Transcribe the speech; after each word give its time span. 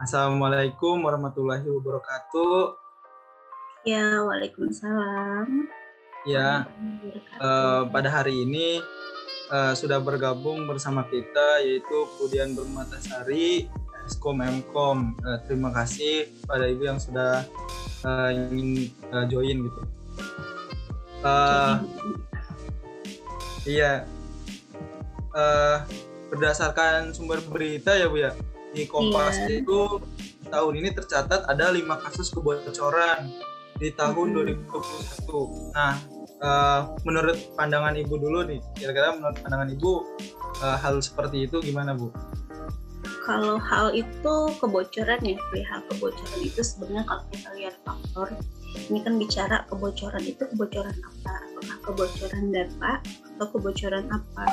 Assalamualaikum 0.00 1.04
warahmatullahi 1.04 1.60
wabarakatuh. 1.60 2.72
Ya, 3.84 4.24
Waalaikumsalam. 4.24 5.68
Ya, 6.24 6.64
uh, 7.36 7.84
pada 7.84 8.08
hari 8.08 8.48
ini 8.48 8.80
uh, 9.52 9.76
sudah 9.76 10.00
bergabung 10.00 10.64
bersama 10.64 11.04
kita 11.04 11.60
yaitu 11.60 12.08
Pudian 12.16 12.56
Bermatasari, 12.56 13.68
Skom 14.08 14.40
Mkom. 14.40 15.20
Uh, 15.20 15.36
terima 15.44 15.68
kasih 15.68 16.32
pada 16.48 16.64
ibu 16.64 16.88
yang 16.88 16.96
sudah 16.96 17.44
uh, 18.00 18.32
ingin 18.32 18.88
uh, 19.12 19.28
join 19.28 19.68
gitu. 19.68 19.80
Uh, 21.20 21.76
iya, 23.68 24.08
uh, 25.36 25.84
berdasarkan 26.32 27.12
sumber 27.12 27.44
berita 27.44 27.92
ya 27.92 28.08
bu 28.08 28.24
ya 28.24 28.32
di 28.70 28.86
Kompas 28.86 29.34
iya. 29.46 29.62
itu 29.62 29.89
tahun 30.50 30.74
ini 30.82 30.90
tercatat 30.92 31.46
ada 31.46 31.70
lima 31.70 31.96
kasus 32.02 32.28
kebocoran 32.34 33.30
di 33.80 33.88
tahun 33.96 34.36
hmm. 34.36 34.68
2021. 34.68 35.72
Nah, 35.72 35.94
uh, 36.44 36.80
menurut 37.06 37.38
pandangan 37.56 37.96
ibu 37.96 38.20
dulu 38.20 38.44
nih, 38.44 38.60
kira-kira 38.76 39.16
menurut 39.16 39.40
pandangan 39.40 39.70
ibu 39.72 40.04
uh, 40.60 40.76
hal 40.76 41.00
seperti 41.00 41.48
itu 41.48 41.62
gimana 41.64 41.96
bu? 41.96 42.12
Kalau 43.24 43.62
hal 43.62 43.94
itu 43.94 44.34
kebocoran 44.58 45.20
ya, 45.22 45.38
hal 45.70 45.80
kebocoran 45.86 46.40
itu 46.42 46.60
sebenarnya 46.60 47.04
kalau 47.06 47.22
kita 47.30 47.48
lihat 47.56 47.74
faktor, 47.86 48.28
ini 48.90 48.98
kan 49.06 49.14
bicara 49.16 49.64
kebocoran 49.70 50.24
itu 50.26 50.42
kebocoran 50.50 50.96
apa? 50.98 51.34
Apakah 51.54 51.78
kebocoran 51.84 52.44
data 52.50 52.98
atau 53.36 53.46
kebocoran 53.54 54.04
apa? 54.10 54.44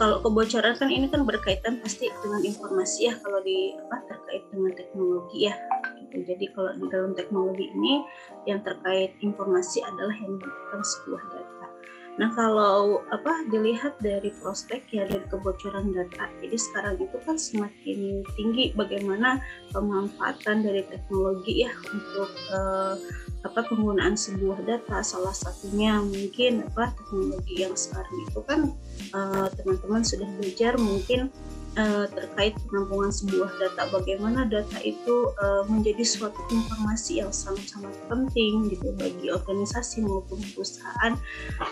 Kalau 0.00 0.24
kebocoran 0.24 0.72
kan 0.76 0.88
ini 0.88 1.06
kan 1.08 1.28
berkaitan 1.28 1.76
pasti 1.84 2.08
dengan 2.24 2.40
informasi 2.40 3.12
ya 3.12 3.14
kalau 3.20 3.40
di 3.44 3.76
apa 3.76 3.96
terkait 4.08 4.44
dengan 4.48 4.72
teknologi 4.72 5.38
ya 5.52 5.54
gitu. 6.00 6.16
jadi 6.24 6.44
kalau 6.56 6.70
di 6.80 6.86
dalam 6.88 7.12
teknologi 7.12 7.66
ini 7.76 8.00
yang 8.48 8.64
terkait 8.64 9.12
informasi 9.20 9.84
adalah 9.84 10.16
yang 10.16 10.40
bukan 10.40 10.80
sebuah 10.80 11.22
data 11.28 11.66
nah 12.20 12.28
kalau 12.36 13.00
apa 13.08 13.48
dilihat 13.48 13.96
dari 14.04 14.28
prospek 14.44 14.84
ya 14.92 15.08
dari 15.08 15.24
kebocoran 15.32 15.96
data 15.96 16.28
jadi 16.44 16.56
sekarang 16.60 17.00
itu 17.00 17.16
kan 17.24 17.36
semakin 17.40 18.20
tinggi 18.36 18.76
bagaimana 18.76 19.40
pemanfaatan 19.72 20.60
dari 20.60 20.84
teknologi 20.88 21.64
ya 21.64 21.72
untuk 21.88 22.30
uh, 22.52 22.96
apa 23.42 23.66
penggunaan 23.66 24.14
sebuah 24.14 24.62
data 24.62 25.02
salah 25.02 25.34
satunya 25.34 25.98
mungkin 25.98 26.62
apa 26.62 26.94
teknologi 26.94 27.66
yang 27.66 27.74
sekarang 27.74 28.16
itu 28.22 28.40
kan 28.46 28.60
eh, 29.12 29.46
teman-teman 29.58 30.02
uh, 30.02 30.06
sudah 30.06 30.28
belajar 30.38 30.72
mungkin 30.78 31.26
uh, 31.78 32.06
terkait 32.10 32.56
penampungan 32.68 33.12
sebuah 33.12 33.50
data 33.60 33.88
bagaimana 33.92 34.48
data 34.48 34.78
itu 34.82 35.30
uh, 35.40 35.64
menjadi 35.68 36.04
suatu 36.04 36.40
informasi 36.50 37.24
yang 37.24 37.32
sangat-sangat 37.32 37.92
penting 38.08 38.68
gitu 38.72 38.92
bagi 38.96 39.32
organisasi 39.32 40.04
maupun 40.04 40.40
perusahaan. 40.52 41.12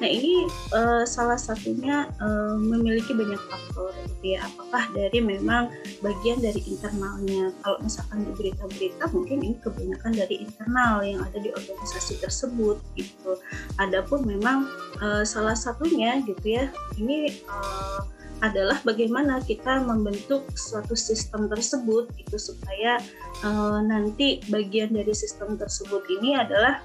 Nah 0.00 0.08
ini 0.08 0.46
uh, 0.72 1.04
salah 1.04 1.36
satunya 1.36 2.08
uh, 2.20 2.56
memiliki 2.56 3.12
banyak 3.12 3.40
faktor 3.50 3.92
gitu 4.06 4.36
ya. 4.36 4.46
Apakah 4.46 4.88
dari 4.92 5.18
memang 5.20 5.72
bagian 6.00 6.40
dari 6.40 6.60
internalnya? 6.64 7.52
Kalau 7.64 7.78
misalkan 7.82 8.24
di 8.24 8.32
berita-berita 8.36 9.04
mungkin 9.12 9.38
ini 9.44 9.56
kebanyakan 9.60 10.12
dari 10.16 10.36
internal 10.44 11.02
yang 11.04 11.20
ada 11.24 11.38
di 11.40 11.50
organisasi 11.52 12.20
tersebut 12.20 12.80
gitu. 12.96 13.36
Adapun 13.80 14.24
memang 14.24 14.68
uh, 15.00 15.24
salah 15.24 15.56
satunya 15.56 16.20
gitu 16.24 16.60
ya 16.60 16.64
ini 17.00 17.40
uh, 17.48 18.04
adalah 18.41 18.80
bagaimana 18.83 19.41
kita 19.44 19.84
membentuk 19.84 20.48
suatu 20.56 20.97
sistem 20.97 21.47
tersebut 21.47 22.09
itu 22.16 22.37
supaya 22.41 22.97
uh, 23.44 23.81
nanti 23.84 24.41
bagian 24.48 24.97
dari 24.97 25.12
sistem 25.12 25.60
tersebut 25.60 26.04
ini 26.20 26.37
adalah 26.41 26.81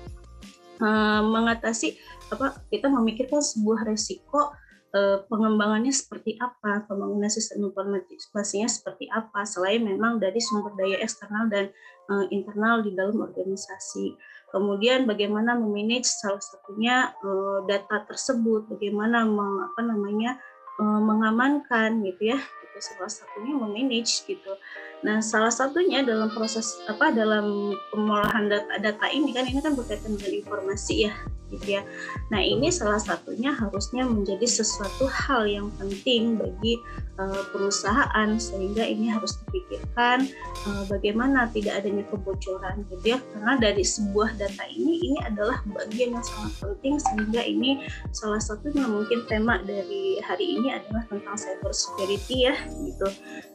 uh, 0.84 1.24
mengatasi 1.24 1.96
apa 2.31 2.59
kita 2.68 2.91
memikirkan 2.91 3.40
sebuah 3.40 3.88
resiko 3.88 4.52
uh, 4.96 5.24
pengembangannya 5.31 5.96
seperti 5.96 6.35
apa 6.40 6.84
pembangunan 6.88 7.31
sistem 7.31 7.72
informasinya 7.72 8.68
seperti 8.68 9.08
apa 9.12 9.47
selain 9.47 9.84
memang 9.84 10.19
dari 10.19 10.40
sumber 10.44 10.75
daya 10.75 11.00
eksternal 11.00 11.47
dan 11.47 11.72
uh, 12.12 12.25
internal 12.31 12.81
di 12.81 12.96
dalam 12.96 13.19
organisasi. 13.19 14.16
Kemudian 14.52 15.03
bagaimana 15.03 15.59
memanage 15.59 16.08
salah 16.08 16.40
satunya 16.40 17.12
uh, 17.24 17.63
data 17.68 18.08
tersebut 18.08 18.72
bagaimana 18.72 19.28
meng, 19.28 19.68
apa 19.72 19.81
namanya 19.84 20.40
uh, 20.80 21.02
mengamankan 21.02 22.03
gitu 22.03 22.36
ya 22.36 22.40
itu 22.40 22.80
salah 22.84 23.08
satunya 23.08 23.56
memanage 23.56 24.28
gitu. 24.28 24.52
Nah 25.08 25.24
salah 25.24 25.53
satunya 25.53 26.03
dalam 26.03 26.28
proses 26.34 26.75
apa 26.91 27.13
dalam 27.16 27.72
pengolahan 27.94 28.52
data-data 28.52 29.08
ini 29.16 29.31
kan 29.31 29.47
ini 29.47 29.64
kan 29.64 29.80
berkaitan 29.80 30.19
dengan 30.19 30.44
informasi 30.44 31.08
ya 31.08 31.16
gitu 31.51 31.79
ya. 31.79 31.81
Nah 32.33 32.41
ini 32.41 32.72
salah 32.73 33.00
satunya 33.01 33.53
harusnya 33.53 34.06
menjadi 34.06 34.45
sesuatu 34.45 35.06
hal 35.06 35.45
yang 35.45 35.67
penting 35.78 36.38
bagi 36.39 36.79
uh, 37.19 37.44
perusahaan 37.51 38.29
sehingga 38.39 38.83
ini 38.83 39.11
harus 39.11 39.38
dipikirkan 39.45 40.28
uh, 40.67 40.84
bagaimana 40.88 41.47
tidak 41.51 41.84
adanya 41.84 42.03
kebocoran 42.09 42.84
gitu 42.91 43.16
ya. 43.16 43.19
Karena 43.34 43.53
dari 43.59 43.84
sebuah 43.84 44.35
data 44.39 44.63
ini 44.72 45.11
ini 45.11 45.19
adalah 45.23 45.61
bagian 45.67 46.17
yang 46.17 46.25
sangat 46.25 46.53
penting 46.61 46.95
sehingga 47.00 47.41
ini 47.44 47.84
salah 48.11 48.41
satunya 48.41 48.85
mungkin 48.88 49.23
tema 49.29 49.61
dari 49.63 50.19
hari 50.23 50.59
ini 50.59 50.75
adalah 50.75 51.03
tentang 51.07 51.35
cyber 51.38 51.73
security 51.73 52.51
ya 52.51 52.55
gitu. 52.84 53.07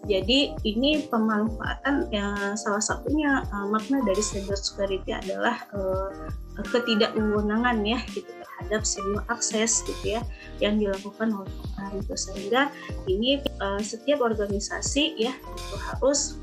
Jadi 0.09 0.57
ini 0.65 1.07
pemanfaatan 1.07 2.09
ya 2.09 2.57
salah 2.57 2.83
satunya 2.83 3.45
uh, 3.53 3.67
makna 3.69 4.01
dari 4.05 4.21
cyber 4.21 4.57
security 4.57 5.13
adalah 5.13 5.61
uh, 5.77 6.31
ketidakwewenangan 6.69 7.83
ya 7.87 7.99
gitu 8.13 8.29
terhadap 8.61 8.85
sebuah 8.85 9.25
akses 9.33 9.81
gitu 9.89 10.21
ya 10.21 10.23
yang 10.61 10.77
dilakukan 10.77 11.33
oleh 11.33 11.53
orang 11.81 11.97
itu 11.97 12.13
sehingga 12.13 12.69
ini 13.09 13.41
uh, 13.65 13.81
setiap 13.81 14.21
organisasi 14.21 15.17
ya 15.17 15.33
itu 15.33 15.77
harus 15.81 16.37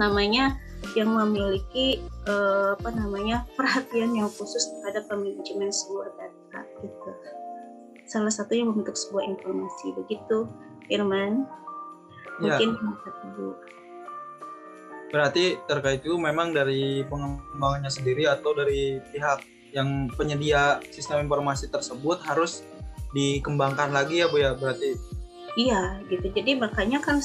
namanya 0.00 0.56
yang 0.96 1.12
memiliki 1.12 2.00
uh, 2.28 2.76
apa 2.76 2.88
namanya 2.96 3.44
perhatian 3.58 4.16
yang 4.16 4.28
khusus 4.32 4.72
terhadap 4.80 5.08
manajemen 5.12 5.68
sebuah 5.68 6.08
data 6.16 6.60
gitu 6.80 7.10
salah 8.06 8.32
satu 8.32 8.54
yang 8.54 8.72
membentuk 8.72 8.96
sebuah 8.96 9.28
informasi 9.28 9.92
begitu 9.92 10.48
Firman 10.86 11.44
ya. 12.40 12.54
mungkin 12.56 12.68
ya. 12.78 12.90
Berarti 15.10 15.60
terkait 15.70 16.02
itu 16.02 16.18
memang 16.18 16.50
dari 16.50 17.06
pengembangannya 17.06 17.90
sendiri 17.90 18.26
atau 18.26 18.52
dari 18.52 18.98
pihak 19.14 19.44
yang 19.74 20.08
penyedia 20.14 20.80
sistem 20.88 21.26
informasi 21.26 21.68
tersebut 21.68 22.22
harus 22.24 22.64
dikembangkan 23.12 23.92
lagi 23.92 24.24
ya 24.24 24.26
Bu 24.28 24.40
ya 24.40 24.52
berarti 24.56 24.96
Iya 25.56 26.04
gitu. 26.12 26.28
Jadi 26.36 26.60
makanya 26.60 27.00
kan 27.00 27.16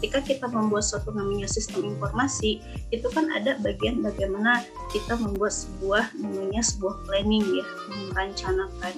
ketika 0.00 0.24
kita 0.24 0.48
membuat 0.48 0.88
suatu 0.88 1.12
namanya 1.12 1.44
sistem 1.44 1.84
informasi 1.84 2.64
itu 2.88 3.06
kan 3.12 3.28
ada 3.28 3.60
bagian 3.60 4.00
bagaimana 4.00 4.64
kita 4.88 5.20
membuat 5.20 5.52
sebuah 5.52 6.16
namanya 6.16 6.64
sebuah 6.64 7.04
planning 7.04 7.44
ya, 7.44 7.66
merencanakan 8.08 8.92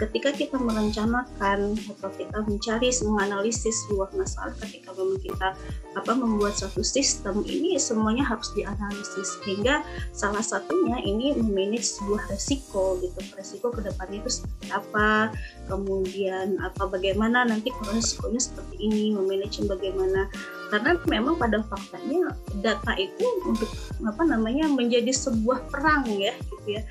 ketika 0.00 0.32
kita 0.32 0.56
merencanakan 0.56 1.76
atau 1.76 2.10
kita 2.16 2.38
mencari 2.40 2.88
menganalisis 3.04 3.84
sebuah 3.84 4.08
masalah 4.16 4.56
ketika 4.64 4.96
memang 4.96 5.20
kita 5.20 5.48
apa 5.92 6.12
membuat 6.16 6.56
suatu 6.56 6.80
sistem 6.80 7.44
ini 7.44 7.76
semuanya 7.76 8.24
harus 8.24 8.48
dianalisis. 8.56 9.36
Sehingga 9.44 9.84
salah 10.16 10.40
satunya 10.40 11.04
ini 11.04 11.36
memanage 11.36 12.00
sebuah 12.00 12.32
resiko 12.32 12.96
gitu. 13.04 13.20
Resiko 13.36 13.68
ke 13.68 13.84
depannya 13.84 14.24
itu 14.24 14.40
seperti 14.40 14.72
apa 14.72 15.28
kemudian 15.68 16.56
apa 16.64 16.88
bagaimana 16.88 17.44
nanti 17.44 17.68
kalau 17.76 17.92
resikonya 17.92 18.40
seperti 18.40 18.76
ini 18.80 19.12
memanage 19.12 19.60
bagaimana 19.68 20.32
karena 20.72 20.96
memang 21.04 21.36
pada 21.36 21.60
faktanya 21.68 22.32
data 22.64 22.96
itu 22.96 23.28
untuk 23.44 23.68
apa 24.08 24.24
namanya 24.24 24.64
menjadi 24.72 25.12
sebuah 25.12 25.68
perang 25.68 26.08
ya 26.08 26.32
gitu 26.48 26.80
ya. 26.80 26.82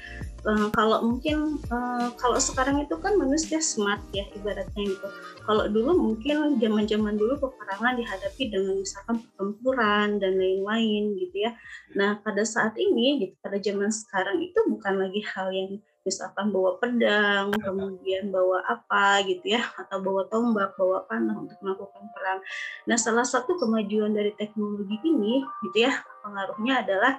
Uh, 0.42 0.74
kalau 0.74 1.06
mungkin 1.06 1.62
uh, 1.70 2.10
kalau 2.18 2.38
sekarang 2.42 2.82
itu 2.82 2.98
kan 2.98 3.14
manusia 3.14 3.62
smart 3.62 4.02
ya 4.10 4.26
ibaratnya 4.34 4.90
itu 4.90 5.08
kalau 5.46 5.70
dulu 5.70 5.98
mungkin 5.98 6.58
zaman 6.58 6.90
zaman 6.90 7.14
dulu 7.14 7.38
peperangan 7.42 7.94
dihadapi 7.98 8.50
dengan 8.50 8.82
misalkan 8.82 9.22
pertempuran 9.22 10.18
dan 10.22 10.34
lain-lain 10.38 11.18
gitu 11.18 11.46
ya. 11.46 11.54
Nah 11.98 12.22
pada 12.22 12.46
saat 12.46 12.78
ini 12.78 13.22
gitu 13.26 13.34
pada 13.42 13.58
zaman 13.58 13.90
sekarang 13.90 14.42
itu 14.42 14.58
bukan 14.70 14.94
lagi 15.02 15.22
hal 15.26 15.50
yang 15.54 15.82
misalkan 16.02 16.50
bawa 16.50 16.82
pedang, 16.82 17.54
kemudian 17.54 18.34
bawa 18.34 18.66
apa 18.66 19.22
gitu 19.30 19.54
ya, 19.54 19.62
atau 19.78 20.02
bawa 20.02 20.26
tombak, 20.28 20.74
bawa 20.76 21.06
panah 21.06 21.38
untuk 21.38 21.58
melakukan 21.62 22.10
perang. 22.14 22.40
Nah, 22.90 22.98
salah 22.98 23.26
satu 23.26 23.58
kemajuan 23.62 24.14
dari 24.14 24.34
teknologi 24.34 24.98
ini 25.06 25.46
gitu 25.70 25.86
ya, 25.86 25.94
pengaruhnya 26.26 26.82
adalah 26.82 27.14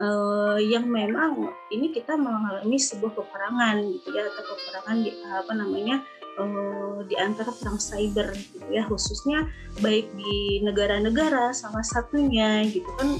uh, 0.00 0.58
yang 0.58 0.88
memang 0.88 1.52
ini 1.70 1.92
kita 1.92 2.16
mengalami 2.16 2.80
sebuah 2.80 3.12
peperangan 3.14 3.76
gitu 4.00 4.08
ya 4.16 4.26
atau 4.26 4.42
peperangan 4.56 4.96
di 5.04 5.10
apa 5.28 5.52
namanya 5.54 5.96
uh, 6.38 7.02
di 7.08 7.16
antara 7.18 7.50
perang 7.50 7.80
cyber 7.80 8.30
gitu 8.36 8.66
ya 8.70 8.86
khususnya 8.86 9.48
baik 9.82 10.06
di 10.14 10.62
negara-negara 10.62 11.50
salah 11.50 11.82
satunya 11.82 12.62
gitu 12.68 12.86
kan 13.00 13.18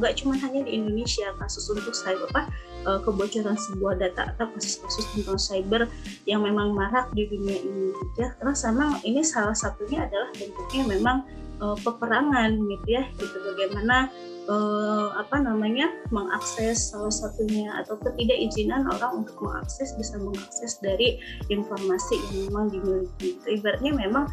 nggak 0.00 0.12
uh, 0.14 0.16
cuma 0.18 0.34
hanya 0.40 0.64
di 0.66 0.80
Indonesia 0.80 1.30
kasus 1.38 1.70
untuk 1.70 1.94
cyber 1.94 2.26
apa 2.34 2.50
uh, 2.86 2.98
kebocoran 3.02 3.56
sebuah 3.56 3.98
data 3.98 4.34
atau 4.34 4.46
kasus-kasus 4.54 5.04
tentang 5.14 5.38
cyber 5.40 5.82
yang 6.24 6.44
memang 6.44 6.72
marak 6.72 7.10
di 7.12 7.26
dunia 7.26 7.58
ini 7.58 7.92
gitu 7.92 8.16
ya. 8.22 8.32
Karena 8.38 8.54
sama 8.54 8.84
ini 9.02 9.20
salah 9.24 9.56
satunya 9.56 10.06
adalah 10.06 10.30
bentuknya 10.36 10.82
memang 10.86 11.16
uh, 11.62 11.76
peperangan 11.78 12.56
gitu 12.56 12.86
ya 12.88 13.04
gitu 13.18 13.36
bagaimana 13.42 14.10
uh, 14.48 15.14
apa 15.20 15.38
namanya 15.38 15.92
mengakses 16.08 16.90
salah 16.90 17.12
satunya 17.12 17.68
atau 17.84 18.00
ketidakizinan 18.00 18.88
orang 18.88 19.22
untuk 19.24 19.36
mengakses 19.44 19.92
bisa 19.94 20.16
mengakses 20.18 20.80
dari 20.80 21.20
informasi 21.52 22.16
yang 22.16 22.48
memang 22.48 22.64
dimiliki. 22.72 23.38
Itu 23.38 23.48
ibaratnya 23.60 23.92
memang 23.94 24.24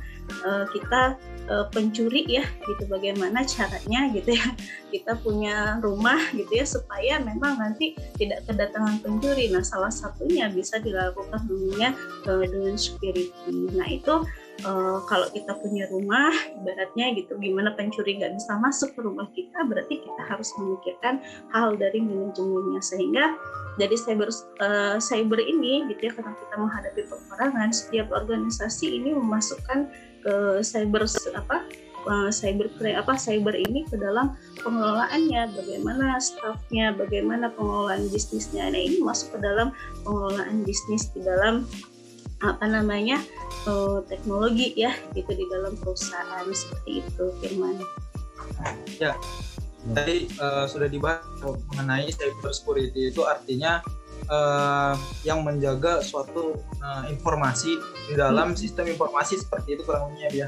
uh, 0.48 0.66
kita 0.72 1.19
uh, 1.51 1.66
pencuri 1.69 2.24
ya 2.25 2.48
gitu 2.66 2.88
bagaimana 2.88 3.44
caranya 3.45 4.10
gitu 4.16 4.33
ya 4.33 4.48
kita 4.95 5.19
punya 5.19 5.77
rumah 5.83 6.18
gitu 6.31 6.50
ya 6.56 6.66
supaya 6.66 7.19
memang 7.19 7.60
nanti 7.60 7.94
tidak 8.16 8.48
kedatangan 8.48 9.04
pencuri. 9.04 9.51
Nah 9.51 9.62
salah 9.62 9.92
satunya 9.92 10.48
bisa 10.50 10.80
dilakukan 10.80 11.44
namanya 11.45 11.92
uh, 12.31 12.42
dengan 12.42 12.80
security. 12.80 13.30
Nah 13.75 13.88
itu 13.92 14.24
uh, 14.63 15.04
kalau 15.12 15.28
kita 15.36 15.52
punya 15.60 15.90
rumah 15.92 16.31
ibaratnya 16.56 17.12
gitu 17.19 17.36
gimana 17.42 17.75
pencuri 17.75 18.16
nggak 18.16 18.40
bisa 18.40 18.56
masuk 18.62 18.96
ke 18.96 19.00
rumah 19.04 19.28
kita 19.36 19.60
berarti 19.68 20.00
kita 20.00 20.22
harus 20.24 20.50
memikirkan 20.56 21.19
hal 21.52 21.75
dari 21.75 22.00
manajemennya. 22.00 22.80
Sehingga 22.80 23.25
jadi 23.75 23.96
cyber 24.00 24.30
uh, 24.63 24.96
cyber 25.04 25.40
ini 25.44 25.84
gitu 25.92 26.07
ya 26.07 26.12
karena 26.16 26.31
kita 26.40 26.56
menghadapi 26.56 27.02
peperangan 27.12 27.69
setiap 27.75 28.07
organisasi 28.16 29.04
ini 29.04 29.12
memasukkan 29.12 29.92
ke 30.24 30.63
cyber 30.63 31.04
apa 31.36 31.58
cyber 32.30 32.69
apa 32.94 33.13
cyber 33.18 33.58
ini 33.58 33.81
ke 33.90 33.98
dalam 33.98 34.38
pengelolaannya. 34.62 35.58
Bagaimana 35.58 36.22
staffnya 36.22 36.94
bagaimana 36.94 37.50
pengelolaan 37.58 38.08
bisnisnya. 38.13 38.69
Nah 38.69 38.78
ini 38.78 39.01
masuk 39.01 39.36
ke 39.36 39.40
dalam 39.42 39.74
pengelolaan 40.06 40.62
bisnis 40.63 41.10
di 41.12 41.25
dalam 41.25 41.66
apa 42.44 42.68
namanya 42.68 43.24
uh, 43.68 44.04
teknologi 44.12 44.76
ya 44.76 44.92
gitu 45.16 45.32
di 45.32 45.46
dalam 45.48 45.76
perusahaan 45.80 46.44
seperti 46.52 47.04
itu 47.04 47.26
Firman. 47.40 47.80
Ya, 49.00 49.16
tadi 49.94 50.28
uh, 50.40 50.66
sudah 50.68 50.90
dibahas 50.92 51.24
mengenai 51.72 52.12
cyber 52.12 52.52
security 52.52 53.14
itu 53.14 53.22
artinya 53.24 53.80
uh, 54.28 54.96
yang 55.22 55.46
menjaga 55.46 56.02
suatu 56.02 56.58
uh, 56.82 57.04
informasi 57.08 57.78
di 58.10 58.14
dalam 58.18 58.54
hmm. 58.54 58.60
sistem 58.60 58.90
informasi 58.92 59.40
seperti 59.40 59.80
itu 59.80 59.82
kurang 59.86 60.12
lebihnya 60.12 60.48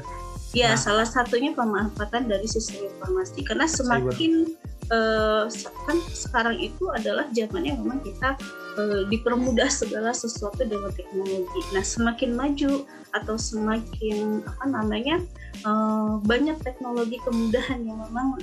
Ya, 0.56 0.72
nah, 0.72 0.80
salah 0.80 1.04
satunya 1.04 1.52
pemanfaatan 1.52 2.24
dari 2.24 2.48
sistem 2.48 2.88
informasi 2.88 3.44
karena 3.44 3.68
semakin 3.68 4.48
uh, 4.92 5.44
kan 5.86 5.98
sekarang 6.12 6.56
itu 6.60 6.88
adalah 6.92 7.28
zamannya 7.32 7.76
memang 7.76 8.00
kita 8.04 8.36
uh, 8.80 9.02
dipermudah 9.08 9.68
segala 9.68 10.12
sesuatu 10.12 10.64
dengan 10.64 10.92
teknologi. 10.92 11.60
Nah, 11.72 11.84
semakin 11.84 12.30
maju 12.36 12.84
atau 13.16 13.40
semakin 13.40 14.44
apa 14.44 14.64
namanya 14.68 15.16
uh, 15.64 16.20
banyak 16.24 16.60
teknologi 16.60 17.16
kemudahan 17.24 17.80
yang 17.84 17.98
memang 18.08 18.36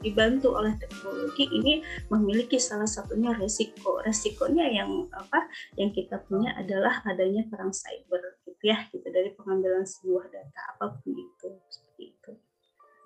dibantu 0.00 0.56
oleh 0.56 0.76
teknologi 0.76 1.48
ini 1.50 1.82
memiliki 2.12 2.60
salah 2.60 2.88
satunya 2.88 3.32
resiko. 3.36 4.00
Resikonya 4.04 4.68
yang 4.70 5.08
apa 5.12 5.48
yang 5.76 5.90
kita 5.92 6.20
punya 6.24 6.54
adalah 6.56 7.02
adanya 7.08 7.44
perang 7.48 7.72
cyber 7.72 8.40
gitu 8.44 8.62
ya, 8.64 8.86
gitu 8.92 9.08
dari 9.08 9.32
pengambilan 9.34 9.84
sebuah 9.84 10.30
data 10.30 10.60
apa 10.76 11.00
pun 11.00 11.12
itu 11.12 11.48
seperti 11.68 12.02
itu. 12.16 12.30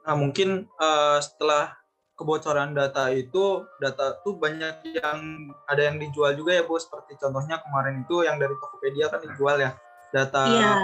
Nah, 0.00 0.16
mungkin 0.16 0.66
uh, 0.80 1.20
setelah 1.20 1.79
kebocoran 2.20 2.76
data 2.76 3.08
itu 3.08 3.64
data 3.80 4.20
tuh 4.20 4.36
banyak 4.36 4.84
yang 4.92 5.48
ada 5.64 5.88
yang 5.88 5.96
dijual 5.96 6.36
juga 6.36 6.60
ya 6.60 6.68
Bu. 6.68 6.76
Seperti 6.76 7.16
contohnya 7.16 7.64
kemarin 7.64 8.04
itu 8.04 8.20
yang 8.28 8.36
dari 8.36 8.52
Tokopedia 8.60 9.08
kan 9.08 9.24
dijual 9.24 9.56
ya 9.56 9.72
data 10.12 10.42
iya. 10.44 10.74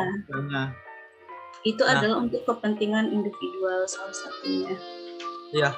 itu 1.67 1.83
nah, 1.83 1.99
adalah 1.99 2.23
untuk 2.23 2.47
kepentingan 2.49 3.13
individual 3.13 3.85
salah 3.85 4.17
satunya. 4.17 4.73
Iya. 5.53 5.71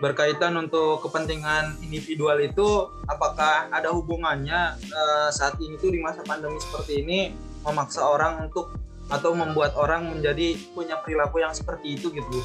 Berkaitan 0.00 0.58
untuk 0.58 1.04
kepentingan 1.04 1.78
individual 1.84 2.40
itu 2.42 2.90
apakah 3.06 3.70
ada 3.70 3.92
hubungannya 3.94 4.74
uh, 4.74 5.30
saat 5.30 5.54
ini 5.62 5.78
tuh 5.78 5.94
di 5.94 6.02
masa 6.02 6.26
pandemi 6.26 6.58
seperti 6.58 7.06
ini 7.06 7.30
memaksa 7.62 8.02
orang 8.02 8.50
untuk 8.50 8.74
atau 9.12 9.36
membuat 9.36 9.76
orang 9.76 10.08
menjadi 10.08 10.58
punya 10.72 10.98
perilaku 11.02 11.42
yang 11.42 11.54
seperti 11.54 12.00
itu 12.00 12.10
gitu 12.10 12.38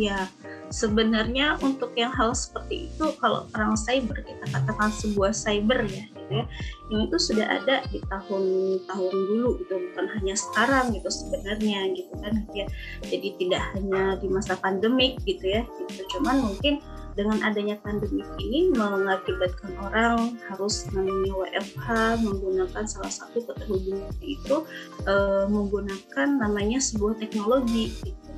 Ya, 0.00 0.32
sebenarnya 0.72 1.60
untuk 1.60 1.92
yang 1.92 2.08
hal 2.16 2.32
seperti 2.32 2.88
itu 2.88 3.04
kalau 3.20 3.44
perang 3.52 3.76
cyber 3.76 4.24
kita 4.24 4.48
katakan 4.48 4.88
sebuah 4.96 5.36
cyber 5.36 5.84
ya, 5.84 6.08
gitu 6.08 6.32
ya, 6.40 6.44
ini 6.88 7.04
tuh 7.12 7.20
sudah 7.20 7.44
ada 7.60 7.84
di 7.92 8.00
tahun-tahun 8.08 9.12
dulu 9.12 9.60
gitu, 9.60 9.76
bukan 9.76 10.06
hanya 10.16 10.32
sekarang 10.32 10.96
gitu 10.96 11.12
sebenarnya 11.12 11.92
gitu 11.92 12.16
kan 12.16 12.32
ya. 12.56 12.64
Jadi 13.04 13.28
tidak 13.44 13.62
hanya 13.76 14.16
di 14.16 14.32
masa 14.32 14.56
pandemik 14.56 15.20
gitu 15.28 15.44
ya, 15.44 15.68
gitu. 15.84 16.16
Cuman 16.16 16.48
mungkin 16.48 16.80
dengan 17.18 17.42
adanya 17.44 17.76
pandemi 17.84 18.24
ini 18.40 18.72
mengakibatkan 18.72 19.76
orang 19.84 20.40
harus 20.48 20.88
namanya 20.94 21.34
WFH 21.34 21.88
menggunakan 22.24 22.84
salah 22.88 23.12
satu 23.12 23.44
keterhubungan 23.44 24.14
itu 24.22 24.64
e, 25.04 25.14
menggunakan 25.50 26.28
namanya 26.38 26.78
sebuah 26.78 27.18
teknologi 27.18 27.92
gitu 28.06 28.29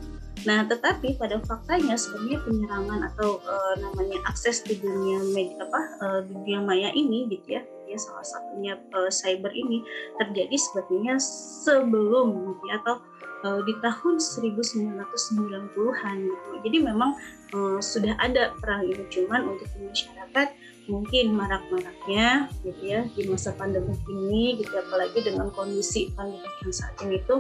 Nah, 0.42 0.66
tetapi 0.66 1.14
pada 1.18 1.38
faktanya 1.46 1.94
sebenarnya 1.94 2.38
penyerangan 2.42 3.00
atau 3.14 3.38
uh, 3.46 3.74
namanya 3.78 4.18
akses 4.26 4.66
di 4.66 4.74
dunia 4.78 5.22
media 5.30 5.62
apa 5.62 5.80
di 6.26 6.34
dunia 6.34 6.58
maya 6.58 6.90
ini 6.94 7.30
gitu 7.30 7.58
ya, 7.58 7.62
ya 7.86 7.98
salah 7.98 8.26
satunya 8.26 8.74
uh, 8.94 9.10
cyber 9.12 9.54
ini 9.54 9.86
terjadi 10.18 10.56
sebenarnya 10.58 11.16
sebelum 11.62 12.58
gitu 12.58 12.64
ya, 12.66 12.82
atau 12.82 12.98
uh, 13.46 13.60
di 13.62 13.74
tahun 13.78 14.14
1990-an 14.18 16.16
gitu. 16.26 16.48
Jadi 16.66 16.78
memang 16.82 17.14
uh, 17.54 17.78
sudah 17.78 18.18
ada 18.18 18.50
perang 18.58 18.86
ini 18.86 19.04
cuman 19.10 19.46
untuk 19.46 19.68
masyarakat 19.78 20.48
mungkin 20.90 21.38
marak-maraknya 21.38 22.50
gitu 22.66 22.82
ya 22.82 23.06
di 23.14 23.22
masa 23.30 23.54
pandemi 23.54 23.94
ini 24.10 24.58
gitu 24.58 24.74
apalagi 24.74 25.22
dengan 25.22 25.46
kondisi 25.54 26.10
pandemi 26.10 26.42
yang 26.42 26.74
saat 26.74 26.98
ini 27.06 27.22
itu 27.22 27.38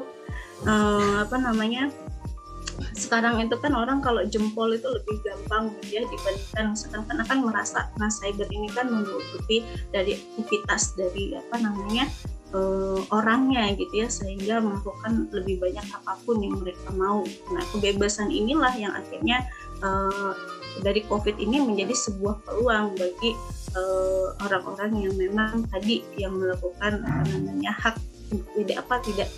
uh, 0.62 1.26
apa 1.26 1.36
namanya 1.42 1.90
sekarang 2.94 3.40
itu 3.42 3.56
kan 3.58 3.72
orang 3.74 4.02
kalau 4.02 4.22
jempol 4.26 4.70
itu 4.72 4.86
lebih 4.86 5.16
gampang 5.24 5.70
ya 5.88 6.02
dibandingkan 6.04 6.64
misalkan 6.74 7.02
karena 7.08 7.24
kan 7.26 7.38
merasa 7.42 7.80
nah 7.96 8.10
cyber 8.10 8.48
ini 8.50 8.68
kan 8.70 8.90
menutupi 8.90 9.66
dari 9.94 10.18
aktivitas 10.18 10.94
dari 10.98 11.34
apa 11.38 11.56
namanya 11.62 12.10
uh, 12.52 13.00
orangnya 13.10 13.72
gitu 13.74 14.04
ya 14.04 14.08
sehingga 14.08 14.60
melakukan 14.60 15.28
lebih 15.32 15.60
banyak 15.60 15.84
apa 15.92 16.12
pun 16.24 16.40
yang 16.40 16.60
mereka 16.60 16.88
mau. 16.94 17.24
Nah 17.52 17.64
kebebasan 17.72 18.28
inilah 18.28 18.72
yang 18.76 18.92
akhirnya 18.92 19.44
uh, 19.80 20.36
dari 20.80 21.04
COVID 21.08 21.36
ini 21.40 21.60
menjadi 21.60 21.92
sebuah 21.92 22.48
peluang 22.48 22.96
bagi 22.96 23.36
eh, 23.76 24.26
orang-orang 24.40 24.92
uh, 24.96 25.00
yang 25.04 25.14
memang 25.20 25.68
tadi 25.68 26.00
yang 26.16 26.32
melakukan 26.32 27.04
apa 27.04 27.28
namanya 27.28 27.76
hak 27.76 27.96
tidak 28.56 28.80
apa 28.80 28.96
tidak 29.04 29.28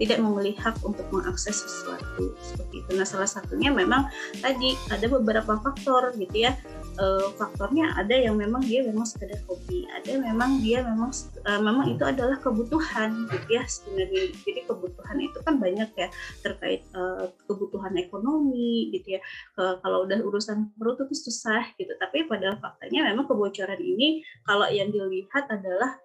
tidak 0.00 0.18
memilih 0.24 0.56
hak 0.56 0.80
untuk 0.80 1.04
mengakses 1.12 1.60
sesuatu 1.60 2.32
seperti 2.40 2.80
itu. 2.80 2.90
Nah 2.96 3.04
salah 3.04 3.28
satunya 3.28 3.68
memang 3.68 4.08
tadi 4.40 4.72
ada 4.88 5.06
beberapa 5.08 5.60
faktor 5.60 6.16
gitu 6.16 6.48
ya. 6.48 6.56
E, 6.96 7.04
faktornya 7.36 7.92
ada 7.92 8.16
yang 8.16 8.40
memang 8.40 8.64
dia 8.64 8.80
memang 8.80 9.04
sekedar 9.04 9.36
hobi, 9.44 9.84
ada 9.92 10.16
memang 10.16 10.64
dia 10.64 10.80
memang 10.80 11.12
e, 11.44 11.50
memang 11.60 11.92
itu 11.92 12.00
adalah 12.08 12.40
kebutuhan 12.40 13.28
gitu 13.28 13.48
ya 13.52 13.62
sebenarnya. 13.68 14.32
Jadi 14.48 14.60
kebutuhan 14.64 15.16
itu 15.20 15.38
kan 15.44 15.54
banyak 15.60 15.90
ya 15.92 16.08
terkait 16.40 16.80
e, 16.96 17.02
kebutuhan 17.44 17.92
ekonomi 18.00 18.96
gitu 18.96 19.16
ya. 19.16 19.20
E, 19.60 19.62
kalau 19.84 20.08
udah 20.08 20.18
urusan 20.24 20.72
perut 20.80 20.96
itu 21.04 21.28
susah 21.28 21.68
gitu. 21.76 21.92
Tapi 22.00 22.24
pada 22.24 22.56
faktanya 22.56 23.12
memang 23.12 23.28
kebocoran 23.28 23.80
ini 23.80 24.24
kalau 24.48 24.64
yang 24.72 24.88
dilihat 24.88 25.44
adalah 25.52 26.00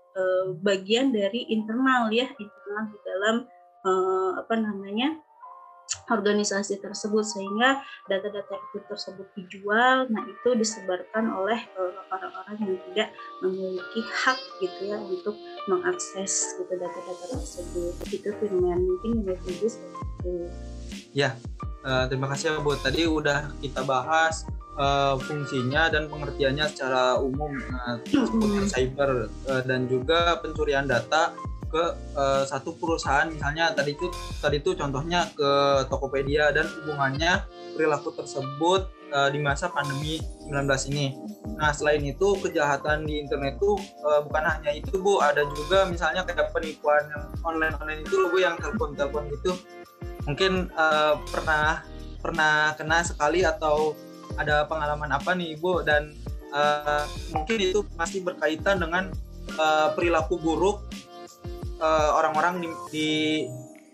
bagian 0.59 1.15
dari 1.15 1.47
internal 1.47 2.11
ya 2.11 2.27
internal 2.35 2.83
di 2.91 2.99
dalam 3.07 3.35
uh, 3.85 4.41
apa 4.41 4.53
namanya 4.57 5.17
organisasi 6.07 6.79
tersebut 6.79 7.23
sehingga 7.23 7.83
data-data 8.07 8.55
itu 8.71 8.79
tersebut 8.87 9.27
dijual 9.35 10.07
nah 10.07 10.23
itu 10.23 10.49
disebarkan 10.55 11.31
oleh 11.35 11.59
eh, 11.59 11.93
orang-orang 12.11 12.55
uh, 12.55 12.63
yang 12.63 12.75
tidak 12.91 13.09
memiliki 13.43 14.01
hak 14.07 14.39
gitu 14.63 14.79
ya 14.87 14.97
untuk 14.99 15.35
mengakses 15.67 16.57
gitu 16.57 16.73
data-data 16.73 17.25
tersebut. 17.37 17.93
Itu 18.09 18.29
firman. 18.39 18.79
Mungkin 18.81 19.11
lebih 19.27 19.67
seperti 19.67 19.99
itu. 20.23 20.33
Ya 21.11 21.35
uh, 21.83 22.07
terima 22.07 22.31
kasih 22.31 22.59
Bu. 22.63 22.75
Tadi 22.79 23.05
udah 23.05 23.51
kita 23.59 23.83
bahas 23.83 24.47
uh, 24.79 25.19
fungsinya 25.19 25.91
dan 25.91 26.07
pengertiannya 26.07 26.65
secara 26.71 27.19
umum 27.19 27.51
uh, 27.51 27.99
seputar 28.07 28.63
cyber 28.71 29.11
uh, 29.49 29.61
dan 29.67 29.85
juga 29.91 30.39
pencurian 30.39 30.87
data 30.87 31.35
ke 31.71 31.83
uh, 32.19 32.43
satu 32.43 32.75
perusahaan 32.75 33.31
misalnya 33.31 33.71
tadi 33.71 33.95
itu 33.95 34.11
tadi 34.43 34.59
itu 34.59 34.75
contohnya 34.75 35.31
ke 35.31 35.51
Tokopedia 35.87 36.51
dan 36.51 36.67
hubungannya 36.67 37.47
perilaku 37.73 38.11
tersebut 38.13 38.91
uh, 39.15 39.29
di 39.31 39.39
masa 39.39 39.71
pandemi 39.71 40.19
19 40.47 40.91
ini. 40.91 41.15
Nah, 41.59 41.71
selain 41.71 42.01
itu 42.03 42.35
kejahatan 42.39 43.07
di 43.07 43.23
internet 43.23 43.59
itu 43.59 43.79
uh, 44.03 44.23
bukan 44.25 44.43
hanya 44.43 44.71
itu 44.75 44.99
Bu, 44.99 45.23
ada 45.23 45.47
juga 45.55 45.85
misalnya 45.87 46.27
kayak 46.27 46.51
penipuan 46.51 47.03
yang 47.11 47.23
online-online 47.43 48.01
itu 48.03 48.15
Bu 48.31 48.37
yang 48.39 48.59
telepon-telepon 48.59 49.31
gitu. 49.39 49.51
Mungkin 50.27 50.71
uh, 50.75 51.19
pernah 51.29 51.83
pernah 52.21 52.77
kena 52.77 53.01
sekali 53.01 53.41
atau 53.41 53.97
ada 54.37 54.63
pengalaman 54.65 55.11
apa 55.11 55.35
nih 55.35 55.59
Bu 55.59 55.83
dan 55.83 56.15
uh, 56.55 57.03
mungkin 57.35 57.57
itu 57.59 57.83
masih 57.97 58.23
berkaitan 58.23 58.79
dengan 58.79 59.11
uh, 59.59 59.91
perilaku 59.97 60.39
buruk 60.39 60.85
orang-orang 62.15 62.53
uh, 62.57 62.61
di, 62.61 62.69
di 62.93 63.09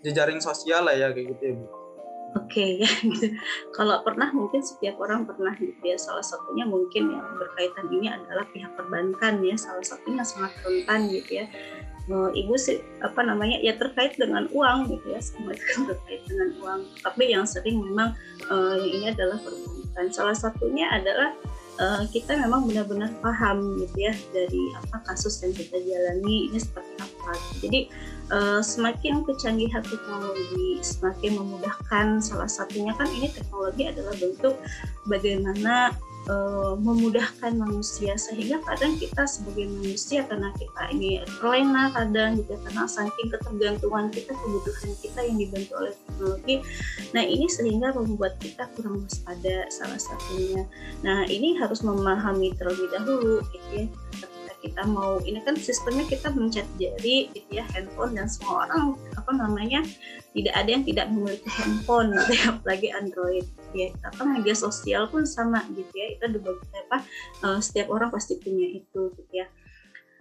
jejaring 0.04 0.38
sosial 0.38 0.86
lah 0.86 0.94
ya 0.94 1.10
kayak 1.10 1.34
gitu 1.36 1.42
ya 1.42 1.54
Bu. 1.56 1.66
Oke 2.36 2.84
okay, 2.84 2.84
gitu. 3.16 3.32
Kalau 3.72 4.04
pernah 4.04 4.28
mungkin 4.36 4.60
setiap 4.60 5.00
orang 5.00 5.24
pernah 5.24 5.56
gitu 5.56 5.80
ya. 5.80 5.96
Salah 5.96 6.20
satunya 6.20 6.68
mungkin 6.68 7.08
yang 7.08 7.24
berkaitan 7.40 7.88
ini 7.88 8.12
adalah 8.12 8.44
pihak 8.52 8.68
perbankan 8.76 9.40
ya. 9.40 9.56
Salah 9.56 9.80
satunya 9.80 10.20
sangat 10.20 10.52
rentan 10.60 11.08
gitu 11.08 11.44
ya. 11.44 11.46
Uh, 12.08 12.32
ibu 12.32 12.56
sih 12.56 12.80
apa 13.04 13.20
namanya 13.20 13.60
ya 13.60 13.76
terkait 13.76 14.16
dengan 14.16 14.48
uang 14.48 14.88
gitu 14.88 15.12
ya 15.12 15.20
semua 15.20 15.52
itu 15.52 15.60
kan 15.76 15.92
terkait 15.92 16.24
dengan 16.24 16.56
uang 16.56 16.80
tapi 17.04 17.28
yang 17.28 17.44
sering 17.44 17.84
memang 17.84 18.16
uh, 18.48 18.80
ini 18.80 19.12
adalah 19.12 19.36
perbankan 19.36 20.08
salah 20.08 20.32
satunya 20.32 20.88
adalah 20.88 21.36
uh, 21.78 22.04
kita 22.10 22.36
memang 22.36 22.66
benar-benar 22.66 23.10
paham 23.22 23.78
gitu 23.80 23.96
ya 24.10 24.14
dari 24.34 24.62
apa 24.76 25.02
kasus 25.08 25.40
yang 25.42 25.54
kita 25.54 25.78
jalani 25.82 26.50
ini 26.50 26.58
seperti 26.58 26.92
apa. 27.00 27.32
Jadi 27.62 27.80
uh, 28.34 28.60
semakin 28.60 29.24
kecanggihan 29.24 29.82
teknologi 29.86 30.82
semakin 30.82 31.38
memudahkan 31.38 32.06
salah 32.20 32.50
satunya 32.50 32.92
kan 32.98 33.08
ini 33.14 33.30
teknologi 33.32 33.88
adalah 33.88 34.14
bentuk 34.18 34.54
bagaimana 35.08 35.94
uh, 36.28 36.76
memudahkan 36.78 37.56
manusia 37.56 38.14
sehingga 38.14 38.60
kadang 38.64 38.94
kita 39.00 39.24
sebagai 39.26 39.66
manusia 39.68 40.24
karena 40.28 40.52
kita 40.54 40.82
ini 40.94 41.24
terlena 41.40 41.90
kadang 41.92 42.38
gitu 42.38 42.54
karena 42.62 42.84
saking 42.86 43.28
ketergantungan 43.32 44.12
kita 44.12 44.32
kebutuhan 44.36 44.90
kita 45.02 45.20
yang 45.24 45.36
dibantu 45.40 45.72
oleh 45.80 45.92
teknologi. 45.96 46.54
Nah 47.16 47.24
ini 47.24 47.46
sehingga 47.48 47.96
membuat 47.96 48.36
kita 48.38 48.68
kurang 48.76 49.02
waspada 49.04 49.66
salah 49.72 50.00
satunya. 50.00 50.62
Nah 51.02 51.26
ini 51.26 51.56
harus 51.58 51.80
memahami 51.82 52.54
terlebih 52.54 52.88
dahulu 52.92 53.42
gitu 53.50 53.68
ya 53.72 53.86
kita 54.58 54.82
mau 54.90 55.22
ini 55.22 55.38
kan 55.46 55.54
sistemnya 55.54 56.02
kita 56.06 56.34
mencet 56.34 56.66
jari 56.76 57.30
gitu 57.30 57.50
ya 57.62 57.64
handphone 57.74 58.18
dan 58.18 58.26
semua 58.26 58.66
orang 58.66 58.98
apa 59.14 59.30
namanya 59.34 59.80
tidak 60.34 60.54
ada 60.54 60.68
yang 60.68 60.84
tidak 60.84 61.06
memiliki 61.10 61.48
handphone 61.50 62.14
gitu 62.14 62.32
ya 62.34 62.44
apalagi 62.54 62.88
Android 62.90 63.46
ya 63.72 63.88
apa 64.02 64.22
media 64.26 64.54
sosial 64.54 65.06
pun 65.06 65.22
sama 65.22 65.62
gitu 65.74 65.92
ya 65.94 66.06
itu 66.18 66.22
ada 66.26 66.38
apa 66.58 66.98
uh, 67.46 67.58
setiap 67.62 67.88
orang 67.90 68.10
pasti 68.10 68.38
punya 68.42 68.66
itu 68.82 69.14
gitu 69.14 69.32
ya 69.32 69.46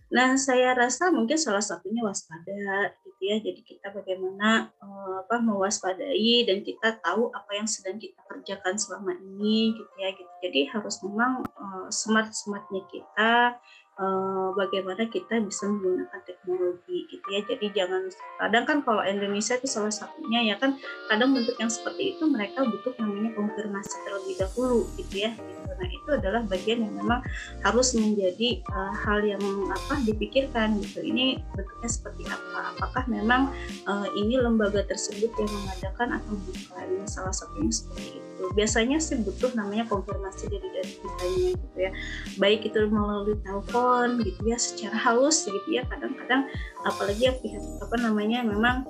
Nah, 0.08 0.40
saya 0.40 0.72
rasa 0.72 1.12
mungkin 1.12 1.36
salah 1.36 1.60
satunya 1.60 2.00
waspada 2.00 2.96
gitu 3.04 3.22
ya. 3.28 3.44
Jadi 3.44 3.60
kita 3.60 3.92
bagaimana 3.92 4.72
uh, 4.80 5.28
apa 5.28 5.44
mewaspadai 5.44 6.48
dan 6.48 6.64
kita 6.64 6.96
tahu 7.04 7.28
apa 7.36 7.52
yang 7.60 7.68
sedang 7.68 8.00
kita 8.00 8.16
kerjakan 8.24 8.80
selama 8.80 9.20
ini 9.20 9.76
gitu 9.76 9.94
ya 10.00 10.16
gitu. 10.16 10.32
Jadi 10.48 10.60
harus 10.72 11.04
memang 11.04 11.44
uh, 11.60 11.92
smart-smartnya 11.92 12.88
kita 12.88 13.60
uh, 13.98 14.50
bagaimana 14.54 15.06
kita 15.10 15.42
bisa 15.44 15.68
menggunakan 15.68 16.22
teknologi 16.24 17.06
gitu 17.10 17.28
ya. 17.28 17.42
Jadi 17.46 17.68
jangan 17.74 18.04
kadang 18.40 18.64
kan 18.66 18.78
kalau 18.86 19.04
Indonesia 19.04 19.58
itu 19.58 19.68
salah 19.70 19.94
satunya 19.94 20.54
ya 20.54 20.56
kan 20.58 20.78
kadang 21.12 21.34
bentuk 21.34 21.58
yang 21.58 21.70
seperti 21.70 22.16
itu 22.16 22.24
mereka 22.30 22.64
butuh 22.64 22.94
namanya 23.02 23.34
konfirmasi 23.36 23.96
terlebih 24.06 24.36
dahulu 24.40 24.88
gitu 24.96 25.16
ya. 25.28 25.32
Gitu. 25.34 25.67
Nah 25.78 25.90
itu 25.90 26.10
adalah 26.14 26.42
bagian 26.46 26.86
yang 26.86 26.94
memang 26.98 27.22
harus 27.62 27.94
menjadi 27.94 28.62
uh, 28.74 28.94
hal 28.94 29.24
yang 29.24 29.42
apa 29.72 30.02
dipikirkan 30.04 30.82
gitu. 30.82 31.06
Ini 31.06 31.42
bentuknya 31.54 31.90
seperti 31.90 32.24
apa? 32.28 32.76
Apakah 32.76 33.04
memang 33.08 33.54
uh, 33.86 34.08
ini 34.18 34.38
lembaga 34.42 34.84
tersebut 34.86 35.30
yang 35.38 35.52
mengadakan 35.54 36.18
atau 36.22 36.34
bukan? 36.34 36.88
Salah 37.08 37.34
satunya 37.34 37.72
seperti 37.72 38.20
itu 38.20 38.28
biasanya 38.54 39.02
sih 39.02 39.18
butuh 39.22 39.50
namanya 39.58 39.90
konfirmasi 39.90 40.46
dari 40.50 40.70
dari 40.70 40.94
kitanya 41.02 41.50
gitu 41.58 41.78
ya 41.78 41.92
baik 42.38 42.70
itu 42.70 42.80
melalui 42.88 43.36
telepon 43.42 44.22
gitu 44.22 44.42
ya 44.46 44.58
secara 44.62 44.98
halus 44.98 45.46
gitu 45.50 45.70
ya 45.70 45.82
kadang-kadang 45.90 46.46
apalagi 46.86 47.28
ya 47.28 47.34
pihak 47.42 47.64
apa 47.82 47.96
namanya 47.98 48.46
memang 48.46 48.86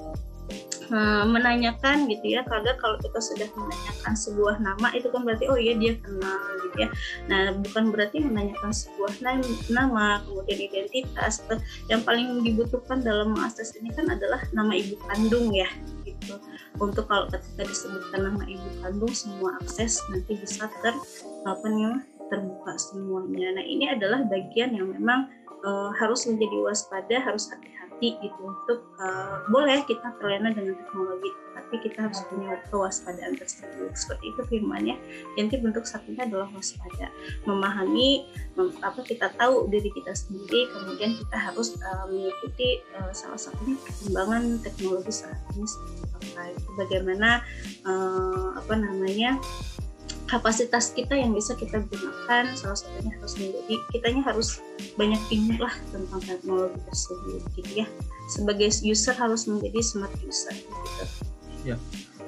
menanyakan 1.27 2.08
gitu 2.08 2.39
ya 2.39 2.41
kadang 2.48 2.79
kalau 2.79 2.96
kita 3.03 3.20
sudah 3.20 3.48
menanyakan 3.60 4.13
sebuah 4.15 4.56
nama 4.63 4.88
itu 4.96 5.12
kan 5.12 5.27
berarti 5.27 5.46
oh 5.51 5.60
iya 5.60 5.75
dia 5.75 6.00
kenal 6.00 6.39
gitu 6.63 6.77
ya. 6.88 6.89
Nah 7.27 7.41
bukan 7.60 7.91
berarti 7.91 8.24
menanyakan 8.24 8.72
sebuah 8.72 9.13
nama 9.67 10.24
kemudian 10.24 10.60
identitas 10.72 11.44
yang 11.91 12.01
paling 12.08 12.39
dibutuhkan 12.44 13.03
dalam 13.03 13.36
mengakses 13.36 13.75
ini 13.75 13.91
kan 13.91 14.08
adalah 14.08 14.39
nama 14.56 14.74
ibu 14.75 14.96
kandung 15.12 15.51
ya 15.51 15.67
gitu. 16.08 16.39
Untuk 16.79 17.08
kalau 17.12 17.27
ketika 17.27 17.67
disebutkan 17.67 18.32
nama 18.32 18.44
ibu 18.48 18.70
kandung 18.84 19.12
semua 19.12 19.60
akses 19.60 20.00
nanti 20.12 20.39
bisa 20.39 20.72
ter 20.82 20.96
apa 21.44 21.65
nih 21.67 22.00
terbuka 22.27 22.75
semuanya. 22.75 23.60
Nah 23.60 23.65
ini 23.65 23.88
adalah 23.91 24.24
bagian 24.27 24.75
yang 24.75 24.91
memang 24.91 25.32
uh, 25.63 25.91
harus 25.96 26.27
menjadi 26.27 26.58
waspada 26.63 27.15
harus 27.24 27.48
hati-hati 27.48 27.87
gitu 28.01 28.39
untuk 28.42 28.86
uh, 29.01 29.42
boleh 29.50 29.82
kita 29.89 30.13
terlena 30.22 30.54
dengan 30.54 30.77
teknologi 30.77 31.32
tapi 31.58 31.84
kita 31.84 32.08
harus 32.08 32.22
punya 32.30 32.62
kewaspadaan 32.70 33.34
tersebut 33.36 33.92
seperti 33.98 34.32
itu 34.32 34.42
firmannya. 34.48 34.96
Jadi 35.36 35.58
bentuk 35.60 35.84
satunya 35.84 36.24
adalah 36.24 36.48
waspada. 36.54 37.10
Memahami 37.44 38.30
mem 38.56 38.72
apa 38.86 39.01
kita 39.01 39.34
tahu 39.36 39.68
diri 39.68 39.89
kita 39.92 40.13
sendiri 40.13 40.70
kemudian 40.72 41.18
kita 41.18 41.38
harus 41.38 41.75
uh, 41.82 42.06
mengikuti 42.08 42.80
uh, 42.96 43.12
salah 43.12 43.42
satunya 43.42 43.75
perkembangan 43.84 44.62
teknologi 44.62 45.12
saat 45.12 45.42
ini 45.58 45.66
itu 46.38 46.72
bagaimana 46.77 47.42
uh, 47.84 48.54
apa 48.56 48.74
namanya 48.77 49.42
kapasitas 50.28 50.92
kita 50.92 51.16
yang 51.16 51.32
bisa 51.32 51.56
kita 51.56 51.80
gunakan 51.88 52.52
salah 52.54 52.78
satunya 52.78 53.16
harus 53.16 53.34
menjadi 53.40 53.76
kitanya 53.96 54.22
harus 54.28 54.50
banyak 55.00 55.22
pindah 55.32 55.60
lah 55.64 55.76
tentang 55.90 56.22
teknologi 56.22 56.80
tersebut 56.84 57.42
gitu 57.56 57.72
ya. 57.84 57.88
Sebagai 58.28 58.70
user 58.84 59.16
harus 59.16 59.48
menjadi 59.48 59.80
smart 59.80 60.14
user. 60.22 60.54
Gitu 60.54 61.74
ya. 61.74 61.78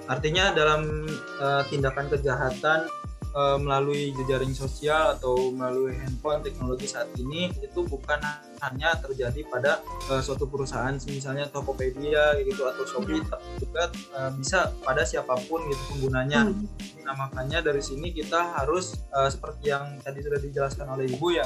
Artinya 0.09 0.55
dalam 0.55 1.05
uh, 1.37 1.61
tindakan 1.69 2.09
kejahatan 2.09 2.89
uh, 3.35 3.57
melalui 3.61 4.15
jejaring 4.17 4.55
sosial 4.55 5.19
atau 5.19 5.53
melalui 5.53 5.93
handphone 5.93 6.41
teknologi 6.41 6.89
saat 6.89 7.11
ini 7.19 7.53
itu 7.61 7.85
bukan 7.85 8.17
hanya 8.63 8.95
terjadi 8.99 9.41
pada 9.47 9.79
uh, 10.11 10.21
suatu 10.23 10.45
perusahaan 10.45 10.95
misalnya 11.07 11.47
Tokopedia 11.47 12.37
gitu 12.43 12.67
atau 12.67 12.83
Shopee 12.83 13.19
hmm. 13.19 13.29
tapi 13.29 13.49
juga 13.61 13.83
uh, 14.15 14.31
bisa 14.35 14.73
pada 14.83 15.03
siapa 15.03 15.35
pun 15.47 15.63
gitu 15.67 15.81
penggunanya. 15.95 16.49
Hmm. 16.49 16.65
Nah 17.03 17.15
makanya 17.15 17.63
dari 17.63 17.81
sini 17.81 18.11
kita 18.11 18.59
harus 18.59 18.99
uh, 19.15 19.27
seperti 19.31 19.71
yang 19.71 19.97
tadi 20.03 20.19
sudah 20.21 20.39
dijelaskan 20.39 20.87
oleh 20.91 21.05
ibu 21.09 21.33
ya 21.33 21.45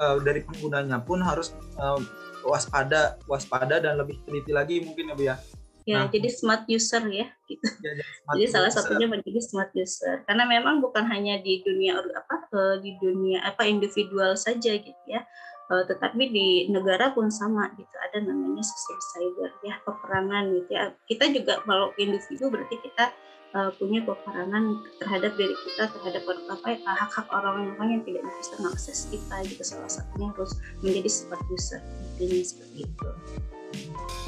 uh, 0.00 0.16
dari 0.22 0.42
penggunanya 0.42 1.02
pun 1.02 1.20
harus 1.20 1.54
uh, 1.78 1.98
waspada 2.42 3.18
waspada 3.30 3.78
dan 3.78 3.98
lebih 3.98 4.18
teliti 4.26 4.50
lagi 4.50 4.82
mungkin 4.82 5.14
ya 5.14 5.14
bu 5.14 5.22
ya 5.22 5.36
ya 5.82 6.06
nah. 6.06 6.08
jadi 6.10 6.28
smart 6.30 6.64
user 6.70 7.02
ya 7.10 7.26
gitu 7.50 7.64
ya, 7.82 7.92
jadi, 8.38 8.46
salah 8.54 8.70
satunya 8.70 9.10
menjadi 9.10 9.40
smart 9.42 9.74
user 9.74 10.22
karena 10.26 10.46
memang 10.46 10.78
bukan 10.78 11.06
hanya 11.10 11.42
di 11.42 11.62
dunia 11.66 11.98
apa 11.98 12.78
di 12.78 12.94
dunia 13.02 13.42
apa 13.42 13.66
individual 13.66 14.38
saja 14.38 14.78
gitu 14.78 15.02
ya 15.10 15.26
eh, 15.70 15.84
tetapi 15.86 16.22
di 16.32 16.48
negara 16.72 17.14
pun 17.14 17.30
sama 17.30 17.70
gitu. 17.78 17.94
Ada 18.10 18.24
namanya 18.24 18.64
sistem 18.64 18.98
cyber 19.14 19.50
ya 19.62 19.74
peperangan 19.86 20.44
gitu 20.56 20.70
ya. 20.72 20.84
Kita 21.06 21.24
juga 21.30 21.62
kalau 21.62 21.94
individu 22.00 22.50
berarti 22.50 22.76
kita 22.82 23.14
uh, 23.56 23.70
punya 23.76 24.00
peperangan 24.04 24.80
terhadap 25.00 25.32
diri 25.36 25.54
kita 25.68 25.88
terhadap 25.92 26.22
apa 26.28 26.66
ya 26.72 26.78
hak-hak 26.84 27.26
orang 27.32 27.72
orang 27.76 27.88
yang 27.98 28.02
tidak 28.04 28.22
bisa 28.40 28.54
mengakses 28.60 28.98
kita 29.12 29.36
gitu. 29.48 29.62
Salah 29.62 29.90
satunya 29.92 30.28
harus 30.32 30.52
menjadi 30.80 31.10
smart 31.10 31.44
user 31.52 31.80
intinya 32.18 32.44
seperti 32.44 32.78
itu. 32.88 33.08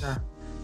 Nah 0.05 0.17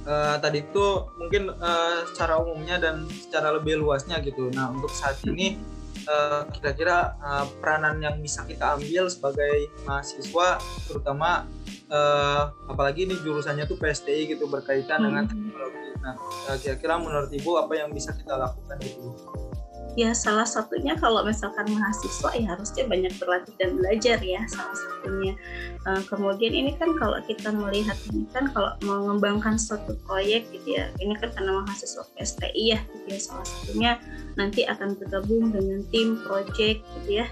uh, 0.04 0.36
tadi 0.40 0.58
itu 0.64 0.86
mungkin 1.16 1.42
uh, 1.56 2.04
secara 2.12 2.40
umumnya 2.40 2.76
dan 2.80 3.08
secara 3.08 3.56
lebih 3.56 3.80
luasnya 3.80 4.20
gitu. 4.20 4.52
Nah 4.52 4.72
untuk 4.72 4.92
saat 4.92 5.20
ini 5.24 5.56
uh, 5.56 5.79
kira-kira 6.54 7.14
uh, 7.20 7.46
peranan 7.60 8.02
yang 8.02 8.16
bisa 8.18 8.42
kita 8.48 8.78
ambil 8.78 9.06
sebagai 9.06 9.70
mahasiswa, 9.86 10.58
terutama 10.88 11.46
uh, 11.90 12.50
apalagi 12.66 13.06
ini 13.06 13.14
jurusannya 13.20 13.68
tuh 13.68 13.78
PSTI 13.78 14.32
gitu 14.32 14.48
berkaitan 14.48 15.02
hmm. 15.02 15.06
dengan 15.06 15.24
teknologi. 15.28 15.88
Nah 16.00 16.14
kira-kira 16.58 16.94
menurut 16.96 17.30
ibu 17.30 17.50
apa 17.60 17.72
yang 17.76 17.90
bisa 17.92 18.16
kita 18.16 18.34
lakukan 18.34 18.78
itu? 18.80 19.12
Ya 19.98 20.14
salah 20.14 20.46
satunya 20.46 20.94
kalau 20.94 21.26
misalkan 21.26 21.66
mahasiswa 21.66 22.30
ya 22.38 22.54
harusnya 22.54 22.84
banyak 22.86 23.12
berlatih 23.18 23.54
dan 23.58 23.74
belajar 23.74 24.18
ya 24.22 24.40
salah 24.46 24.76
satunya. 24.76 25.34
Uh, 25.82 26.02
kemudian 26.06 26.52
ini 26.54 26.72
kan 26.78 26.94
kalau 26.94 27.18
kita 27.26 27.50
melihat 27.50 27.98
ini 28.14 28.28
kan 28.30 28.46
kalau 28.54 28.76
mengembangkan 28.86 29.58
suatu 29.58 29.98
proyek 30.06 30.46
gitu 30.54 30.78
ya, 30.78 30.86
ini 31.02 31.18
kan 31.18 31.34
karena 31.34 31.64
mahasiswa 31.64 32.06
PSTI 32.14 32.64
ya 32.76 32.80
gitu 32.94 33.06
ya 33.10 33.18
salah 33.18 33.46
satunya 33.46 33.90
nanti 34.38 34.62
akan 34.68 34.94
bergabung 34.94 35.50
dengan 35.50 35.82
tim 35.90 36.22
proyek 36.22 36.80
gitu 36.80 37.10
ya 37.24 37.26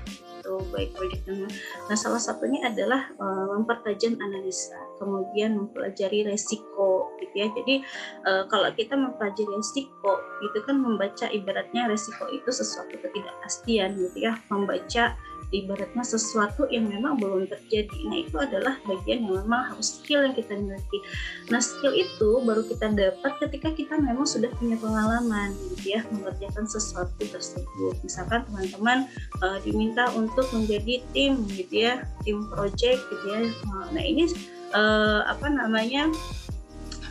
itu 0.48 0.64
baik 0.72 0.90
proyek 0.96 1.20
Nah 1.28 1.96
salah 1.96 2.16
satunya 2.16 2.64
adalah 2.64 3.12
uh, 3.20 3.52
mempertajam 3.52 4.16
analisa, 4.16 4.80
kemudian 4.96 5.60
mempelajari 5.60 6.24
resiko 6.24 7.12
gitu 7.20 7.34
ya. 7.36 7.46
Jadi 7.52 7.84
uh, 8.24 8.48
kalau 8.48 8.72
kita 8.72 8.96
mempelajari 8.96 9.52
resiko 9.52 10.16
itu 10.40 10.58
kan 10.64 10.80
membaca 10.80 11.28
ibaratnya 11.28 11.92
resiko 11.92 12.24
itu 12.32 12.48
sesuatu 12.48 12.96
ketidakpastian 12.96 14.00
gitu 14.00 14.18
ya, 14.24 14.40
membaca 14.48 15.12
ibaratnya 15.50 16.04
sesuatu 16.04 16.68
yang 16.68 16.88
memang 16.88 17.16
belum 17.16 17.48
terjadi. 17.48 17.98
Nah 18.08 18.18
itu 18.20 18.36
adalah 18.36 18.74
bagian 18.84 19.24
yang 19.24 19.44
memang 19.44 19.72
harus 19.72 20.00
skill 20.00 20.24
yang 20.24 20.34
kita 20.36 20.56
miliki. 20.56 20.98
Nah 21.48 21.60
skill 21.62 21.96
itu 21.96 22.30
baru 22.44 22.62
kita 22.68 22.92
dapat 22.92 23.32
ketika 23.40 23.72
kita 23.72 23.94
memang 23.96 24.28
sudah 24.28 24.52
punya 24.60 24.76
pengalaman 24.76 25.56
gitu 25.74 25.96
ya 25.96 26.00
mengerjakan 26.12 26.64
sesuatu 26.68 27.16
tersebut. 27.18 27.94
Misalkan 28.04 28.44
teman-teman 28.48 29.08
uh, 29.40 29.58
diminta 29.64 30.08
untuk 30.12 30.44
menjadi 30.52 31.00
tim 31.16 31.44
gitu 31.52 31.74
ya, 31.88 32.04
tim 32.22 32.44
project 32.52 33.00
gitu 33.08 33.26
ya. 33.32 33.40
Nah 33.92 34.02
ini 34.04 34.28
uh, 34.76 35.24
apa 35.28 35.48
namanya 35.48 36.12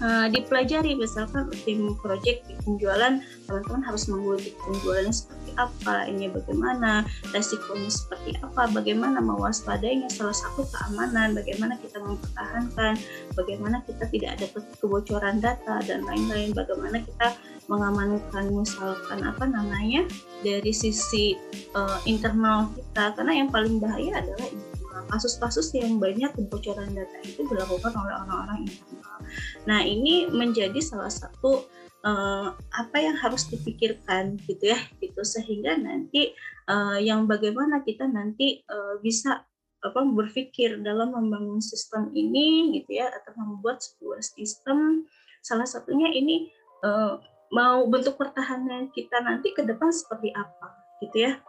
uh, 0.01 0.27
dipelajari 0.31 0.97
misalkan 0.97 1.49
tim 1.65 1.93
project 1.99 2.45
penjualan 2.65 3.21
teman-teman 3.47 3.81
harus 3.85 4.09
mengikuti 4.11 4.51
penjualannya 4.61 5.13
seperti 5.13 5.49
apa 5.57 5.95
ini 6.09 6.25
bagaimana 6.29 7.07
resikonya 7.33 7.89
seperti 7.89 8.37
apa 8.43 8.69
bagaimana 8.71 9.17
mewaspadainya 9.23 10.09
salah 10.11 10.35
satu 10.35 10.67
keamanan 10.69 11.33
bagaimana 11.33 11.79
kita 11.79 11.97
mempertahankan 12.03 12.93
bagaimana 13.33 13.81
kita 13.87 14.05
tidak 14.11 14.29
ada 14.37 14.45
kebocoran 14.77 15.41
data 15.41 15.81
dan 15.87 16.05
lain-lain 16.05 16.53
bagaimana 16.53 17.01
kita 17.01 17.33
mengamankan 17.67 18.47
misalkan 18.51 19.19
apa 19.27 19.43
namanya 19.43 20.07
dari 20.41 20.71
sisi 20.71 21.35
uh, 21.75 21.99
internal 22.07 22.71
kita. 22.73 23.13
Karena 23.15 23.33
yang 23.43 23.49
paling 23.51 23.77
bahaya 23.83 24.23
adalah 24.23 24.47
kasus-kasus 25.07 25.73
yang 25.77 26.01
banyak 26.01 26.33
kebocoran 26.33 26.93
data 26.93 27.17
itu 27.21 27.45
dilakukan 27.45 27.93
oleh 27.93 28.15
orang-orang 28.25 28.65
internal. 28.65 29.19
Nah 29.69 29.81
ini 29.85 30.29
menjadi 30.29 30.77
salah 30.81 31.11
satu 31.11 31.65
uh, 32.01 32.53
apa 32.53 32.97
yang 32.97 33.15
harus 33.17 33.45
dipikirkan 33.49 34.41
gitu 34.49 34.73
ya 34.73 34.79
gitu. 35.01 35.21
Sehingga 35.21 35.77
nanti 35.77 36.33
uh, 36.69 36.97
yang 36.97 37.29
bagaimana 37.29 37.85
kita 37.85 38.09
nanti 38.09 38.65
uh, 38.67 38.97
bisa 39.03 39.45
apa 39.77 40.01
berpikir 40.01 40.81
dalam 40.81 41.13
membangun 41.13 41.61
sistem 41.61 42.09
ini 42.17 42.81
gitu 42.81 42.97
ya 42.97 43.13
atau 43.13 43.33
membuat 43.37 43.83
sebuah 43.83 44.25
sistem. 44.25 45.05
Salah 45.45 45.69
satunya 45.69 46.11
ini 46.11 46.49
uh, 46.81 47.21
mau 47.51 47.87
bentuk 47.87 48.19
pertahanan 48.19 48.91
kita 48.91 49.23
nanti 49.23 49.55
ke 49.55 49.63
depan 49.63 49.87
seperti 49.93 50.35
apa 50.35 50.75
gitu 50.99 51.29
ya 51.29 51.39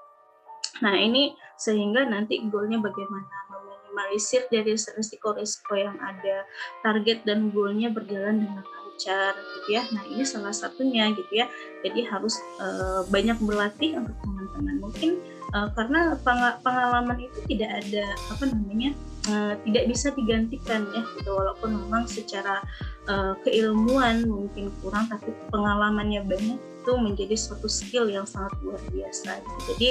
Nah 0.84 0.94
ini 0.98 1.34
sehingga 1.58 2.06
nanti 2.06 2.38
goalnya 2.46 2.78
bagaimana 2.78 3.26
meminimalisir 3.50 4.46
dari 4.52 4.78
risiko-risiko 4.78 5.74
yang 5.74 5.98
ada, 5.98 6.46
target 6.86 7.26
dan 7.26 7.50
goalnya 7.50 7.90
berjalan 7.90 8.46
dengan 8.46 8.62
lancar 8.62 9.34
gitu 9.34 9.68
ya. 9.78 9.82
Nah 9.94 10.02
ini 10.06 10.22
salah 10.26 10.54
satunya 10.54 11.10
gitu 11.14 11.32
ya. 11.32 11.46
Jadi 11.82 12.06
harus 12.06 12.38
uh, 12.58 13.02
banyak 13.10 13.38
berlatih 13.42 13.98
untuk 13.98 14.14
teman-teman. 14.22 14.76
Mungkin 14.82 15.10
uh, 15.54 15.70
karena 15.74 16.18
pengalaman 16.62 17.18
itu 17.22 17.38
tidak 17.46 17.70
ada 17.82 18.04
apa 18.34 18.44
namanya 18.50 18.90
uh, 19.30 19.54
tidak 19.62 19.84
bisa 19.86 20.10
digantikan 20.14 20.82
ya 20.90 21.02
gitu 21.18 21.30
walaupun 21.30 21.70
memang 21.86 22.04
secara 22.10 22.62
uh, 23.06 23.38
keilmuan 23.46 24.26
mungkin 24.26 24.74
kurang 24.82 25.06
tapi 25.06 25.30
pengalamannya 25.54 26.26
banyak 26.26 26.58
itu 26.58 26.92
menjadi 26.96 27.36
suatu 27.36 27.68
skill 27.68 28.08
yang 28.08 28.24
sangat 28.24 28.54
luar 28.64 28.80
biasa. 28.88 29.44
Gitu. 29.44 29.60
Jadi 29.74 29.88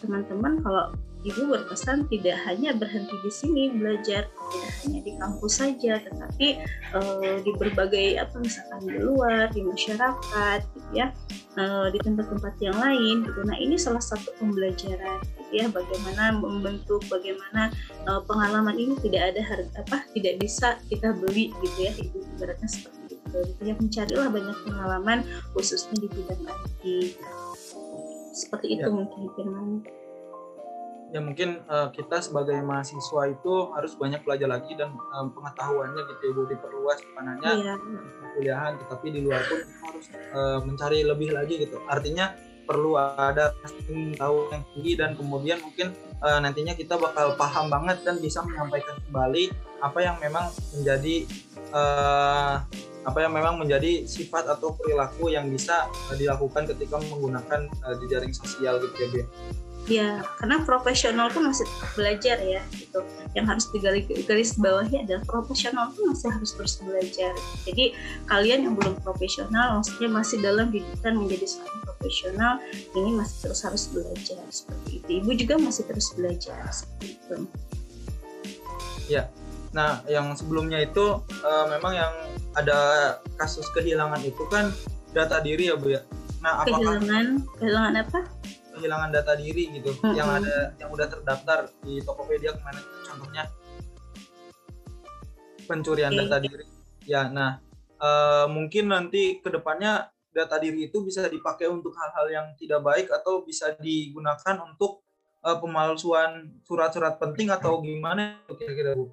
teman-teman 0.00 0.58
uh, 0.58 0.62
kalau 0.62 0.84
ibu 1.26 1.50
berpesan 1.50 2.06
tidak 2.06 2.38
hanya 2.46 2.70
berhenti 2.76 3.14
di 3.26 3.32
sini 3.32 3.62
belajar, 3.74 4.30
tidak 4.30 4.72
hanya 4.84 5.00
di 5.02 5.12
kampus 5.18 5.52
saja, 5.58 5.98
tetapi 5.98 6.62
uh, 6.94 7.36
di 7.42 7.50
berbagai 7.58 8.22
apa 8.22 8.38
misalkan 8.38 8.80
di 8.86 8.98
luar, 9.02 9.50
di 9.50 9.66
masyarakat, 9.66 10.60
gitu 10.62 10.90
ya, 10.94 11.10
uh, 11.58 11.90
di 11.90 11.98
tempat-tempat 11.98 12.54
yang 12.62 12.76
lain. 12.78 13.26
Gitu. 13.26 13.40
Nah 13.42 13.56
ini 13.58 13.74
salah 13.74 14.02
satu 14.02 14.30
pembelajaran, 14.38 15.18
gitu 15.42 15.52
ya, 15.52 15.66
bagaimana 15.66 16.38
membentuk, 16.38 17.02
bagaimana 17.10 17.74
uh, 18.06 18.22
pengalaman 18.22 18.78
ini 18.78 18.94
tidak 19.02 19.34
ada 19.34 19.42
harga 19.42 19.70
apa, 19.82 20.06
tidak 20.14 20.38
bisa 20.38 20.78
kita 20.86 21.10
beli, 21.18 21.50
gitu 21.66 21.78
ya, 21.82 21.92
itu 21.98 22.22
ibaratnya 22.38 22.68
seperti 22.70 22.98
gitu 23.28 23.60
ya 23.60 23.76
mencarilah 23.76 24.32
banyak 24.32 24.56
pengalaman 24.64 25.20
khususnya 25.52 26.00
di 26.00 26.08
bidang 26.08 26.48
IT 26.48 26.82
seperti 28.38 28.78
itu 28.78 28.86
ya. 28.86 28.94
mungkin 28.94 29.20
Firman 29.34 29.68
ya 31.08 31.20
mungkin 31.24 31.64
uh, 31.72 31.88
kita 31.88 32.20
sebagai 32.20 32.60
mahasiswa 32.60 33.32
itu 33.32 33.52
harus 33.72 33.96
banyak 33.96 34.20
belajar 34.28 34.48
lagi 34.48 34.76
dan 34.76 34.92
um, 35.16 35.32
pengetahuannya 35.32 36.04
gitu 36.04 36.22
ibu 36.36 36.42
ya, 36.44 36.48
diperluas 36.52 36.98
bukan 37.00 37.24
hanya 37.32 37.50
ya. 37.56 37.74
kuliahan 38.36 38.72
tetapi 38.76 39.06
di 39.16 39.20
luar 39.24 39.40
pun 39.48 39.60
harus 39.88 40.06
uh, 40.36 40.60
mencari 40.60 41.00
lebih 41.08 41.32
lagi 41.32 41.64
gitu 41.64 41.80
artinya 41.88 42.36
perlu 42.68 43.00
ada 43.00 43.56
tahu 44.20 44.52
yang 44.52 44.62
tinggi 44.76 44.92
dan 45.00 45.16
kemudian 45.16 45.56
mungkin 45.64 45.96
uh, 46.20 46.36
nantinya 46.36 46.76
kita 46.76 47.00
bakal 47.00 47.32
paham 47.40 47.72
banget 47.72 48.04
dan 48.04 48.20
bisa 48.20 48.44
menyampaikan 48.44 49.00
kembali 49.08 49.48
apa 49.80 49.98
yang 50.04 50.20
memang 50.20 50.52
menjadi 50.76 51.24
uh, 51.72 52.60
apa 53.08 53.24
yang 53.24 53.32
memang 53.32 53.56
menjadi 53.56 54.04
sifat 54.04 54.44
atau 54.44 54.76
perilaku 54.76 55.32
yang 55.32 55.48
bisa 55.48 55.88
uh, 55.88 56.16
dilakukan 56.20 56.68
ketika 56.68 57.00
menggunakan 57.08 57.72
uh, 57.88 57.96
jejaring 58.04 58.36
sosial 58.36 58.76
gitu 58.84 58.96
ya 59.00 59.08
Bin. 59.08 59.26
Ya, 59.88 60.20
karena 60.36 60.60
profesional 60.68 61.32
pun 61.32 61.48
masih 61.48 61.64
belajar 61.96 62.36
ya, 62.44 62.60
gitu. 62.76 63.00
Yang 63.32 63.46
harus 63.48 63.64
digaris 63.72 64.04
garis 64.28 64.52
bawahnya 64.60 65.08
adalah 65.08 65.24
profesional 65.24 65.88
pun 65.96 66.12
masih 66.12 66.28
harus 66.28 66.52
terus 66.52 66.76
belajar. 66.84 67.32
Jadi 67.64 67.96
kalian 68.28 68.68
yang 68.68 68.74
belum 68.76 69.00
profesional, 69.00 69.80
maksudnya 69.80 70.12
masih 70.12 70.44
dalam 70.44 70.68
didikan 70.68 71.16
menjadi 71.16 71.56
seorang 71.56 71.80
profesional, 71.88 72.52
ini 72.92 73.10
masih 73.16 73.48
terus 73.48 73.60
harus 73.64 73.88
belajar 73.88 74.44
seperti 74.52 75.00
itu. 75.00 75.08
Ibu 75.24 75.30
juga 75.40 75.54
masih 75.56 75.84
terus 75.88 76.12
belajar 76.12 76.60
seperti 76.68 77.06
itu. 77.16 77.36
Ya, 79.08 79.32
Nah, 79.76 80.00
yang 80.08 80.32
sebelumnya 80.32 80.80
itu 80.80 81.20
uh, 81.44 81.66
memang 81.68 81.92
yang 81.92 82.12
ada 82.56 82.78
kasus 83.36 83.68
kehilangan 83.76 84.20
itu 84.24 84.40
kan 84.48 84.72
data 85.12 85.40
diri 85.44 85.68
ya 85.68 85.76
Bu 85.76 85.92
ya. 85.92 86.02
Nah, 86.40 86.64
apakah 86.64 86.80
kehilangan 86.80 87.26
kehilangan 87.60 87.94
apa? 88.00 88.20
Kehilangan 88.78 89.10
data 89.10 89.32
diri 89.34 89.64
gitu 89.74 89.90
mm 89.92 90.00
-hmm. 90.00 90.14
yang 90.14 90.28
ada 90.30 90.56
yang 90.78 90.90
udah 90.94 91.06
terdaftar 91.10 91.68
di 91.82 92.00
Tokopedia 92.00 92.54
ke 92.54 92.60
mana 92.62 92.80
contohnya 93.04 93.44
pencurian 95.68 96.14
okay. 96.14 96.20
data 96.24 96.36
diri. 96.40 96.64
Ya, 97.08 97.28
nah 97.28 97.60
uh, 98.00 98.46
mungkin 98.48 98.88
nanti 98.88 99.40
ke 99.42 99.48
depannya 99.52 100.08
data 100.32 100.56
diri 100.60 100.88
itu 100.88 101.02
bisa 101.04 101.26
dipakai 101.26 101.66
untuk 101.68 101.92
hal-hal 101.96 102.26
yang 102.30 102.46
tidak 102.56 102.80
baik 102.80 103.08
atau 103.10 103.42
bisa 103.42 103.74
digunakan 103.80 104.56
untuk 104.64 105.02
uh, 105.42 105.56
pemalsuan 105.58 106.62
surat-surat 106.64 107.18
penting 107.18 107.50
atau 107.50 107.82
gimana 107.82 108.38
kira-kira 108.54 108.94
Bu? 108.94 109.10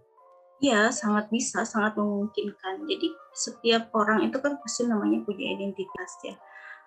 Iya, 0.63 0.88
sangat 0.96 1.28
bisa, 1.28 1.68
sangat 1.68 2.00
memungkinkan. 2.00 2.88
Jadi 2.88 3.12
setiap 3.36 3.91
orang 3.91 4.24
itu 4.24 4.39
kan 4.39 4.56
pasti 4.63 4.88
namanya 4.88 5.20
punya 5.28 5.52
identitas 5.52 6.12
ya. 6.24 6.36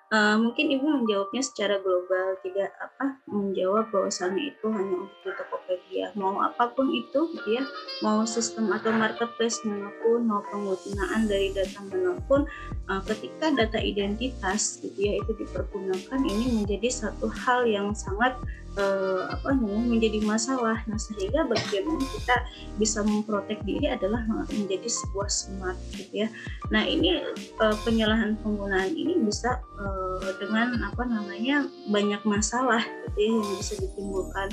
Uh, 0.09 0.41
mungkin 0.41 0.73
ibu 0.73 0.89
menjawabnya 0.89 1.45
secara 1.45 1.85
global, 1.85 2.41
tidak 2.41 2.73
apa 2.81 3.21
menjawab 3.29 3.93
bahwasannya 3.93 4.57
itu 4.57 4.65
hanya 4.73 5.05
untuk 5.05 5.21
di 5.21 5.31
Tokopedia. 5.37 6.07
Mau 6.17 6.41
apa 6.41 6.73
pun 6.73 6.89
itu, 6.89 7.29
gitu 7.37 7.61
ya, 7.61 7.61
mau 8.01 8.25
sistem 8.25 8.73
atau 8.73 8.89
marketplace 8.89 9.61
mana 9.69 9.93
pun, 10.01 10.25
mau 10.25 10.41
penggunaan 10.49 11.29
dari 11.29 11.53
data 11.53 11.85
mana 11.93 12.17
pun, 12.25 12.49
uh, 12.89 13.05
ketika 13.05 13.53
data 13.53 13.77
identitas, 13.85 14.81
gitu 14.81 14.97
ya, 14.97 15.21
itu 15.21 15.45
dipergunakan, 15.45 16.21
ini 16.25 16.65
menjadi 16.65 16.89
satu 16.89 17.29
hal 17.29 17.69
yang 17.69 17.93
sangat 17.93 18.33
uh, 18.79 19.35
apa 19.35 19.53
namanya 19.59 19.87
menjadi 19.91 20.19
masalah. 20.25 20.79
Nah 20.87 20.97
sehingga 20.97 21.45
bagaimana 21.45 22.01
kita 22.15 22.37
bisa 22.79 23.03
memprotek 23.03 23.61
diri 23.67 23.91
adalah 23.91 24.23
menjadi 24.49 24.87
sebuah 24.87 25.29
smart 25.29 25.79
gitu 25.99 26.25
ya. 26.25 26.29
Nah 26.71 26.87
ini 26.87 27.21
uh, 27.59 27.77
penyalahan 27.83 28.39
penggunaan 28.41 28.95
ini 28.95 29.19
bisa 29.21 29.59
uh, 29.77 30.23
dengan 30.39 30.79
apa 30.87 31.03
namanya 31.05 31.67
banyak 31.91 32.23
masalah 32.25 32.81
gitu 33.11 33.19
ya 33.19 33.31
yang 33.35 33.55
bisa 33.59 33.75
ditimbulkan. 33.83 34.49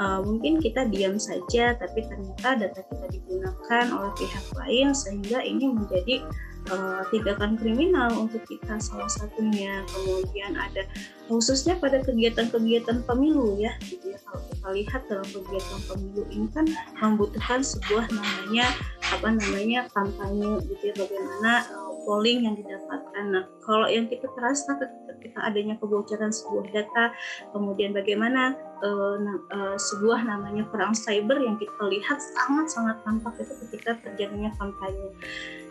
Uh, 0.00 0.20
mungkin 0.24 0.56
kita 0.60 0.88
diam 0.88 1.20
saja 1.20 1.76
tapi 1.76 2.04
ternyata 2.08 2.56
data 2.56 2.80
kita 2.88 3.06
digunakan 3.12 3.84
oleh 3.92 4.12
pihak 4.16 4.46
lain 4.56 4.96
sehingga 4.96 5.44
ini 5.44 5.68
menjadi 5.68 6.24
uh, 6.68 7.02
tindakan 7.08 7.56
kriminal 7.56 8.12
untuk 8.28 8.44
kita. 8.44 8.76
Salah 8.76 9.08
satunya 9.08 9.80
kemudian 9.88 10.52
ada 10.58 10.84
khususnya 11.30 11.78
pada 11.78 12.02
kegiatan-kegiatan 12.04 13.06
pemilu 13.08 13.56
ya 13.56 13.72
gitu 13.86 14.12
ya. 14.12 14.18
Kalau 14.20 14.42
kita 14.50 14.68
lihat 14.76 15.00
dalam 15.08 15.28
kegiatan 15.30 15.80
pemilu 15.88 16.22
ini 16.28 16.48
kan 16.52 16.66
membutuhkan 17.00 17.60
sebuah 17.64 18.10
namanya 18.12 18.66
apa 19.10 19.28
namanya 19.32 19.90
kampanye 19.90 20.60
gitu 20.70 20.92
ya 20.92 20.94
bagaimana 20.94 21.52
uh, 21.72 21.90
polling 22.04 22.46
yang 22.46 22.54
didapatkan. 22.58 23.24
Nah 23.30 23.44
kalau 23.64 23.86
yang 23.86 24.06
kita 24.10 24.26
terasa 24.34 24.76
ketika 25.20 25.44
adanya 25.44 25.76
kebocoran 25.76 26.32
sebuah 26.32 26.66
data 26.72 27.12
kemudian 27.52 27.92
bagaimana 27.92 28.56
uh, 28.80 29.16
uh, 29.52 29.76
sebuah 29.76 30.24
namanya 30.24 30.64
perang 30.72 30.96
cyber 30.96 31.38
yang 31.38 31.60
kita 31.60 31.82
lihat 31.86 32.18
sangat-sangat 32.18 32.96
tampak 33.04 33.34
itu 33.38 33.54
ketika 33.68 34.00
terjadinya 34.00 34.50
kampanye. 34.56 35.10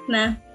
Nah 0.07 0.48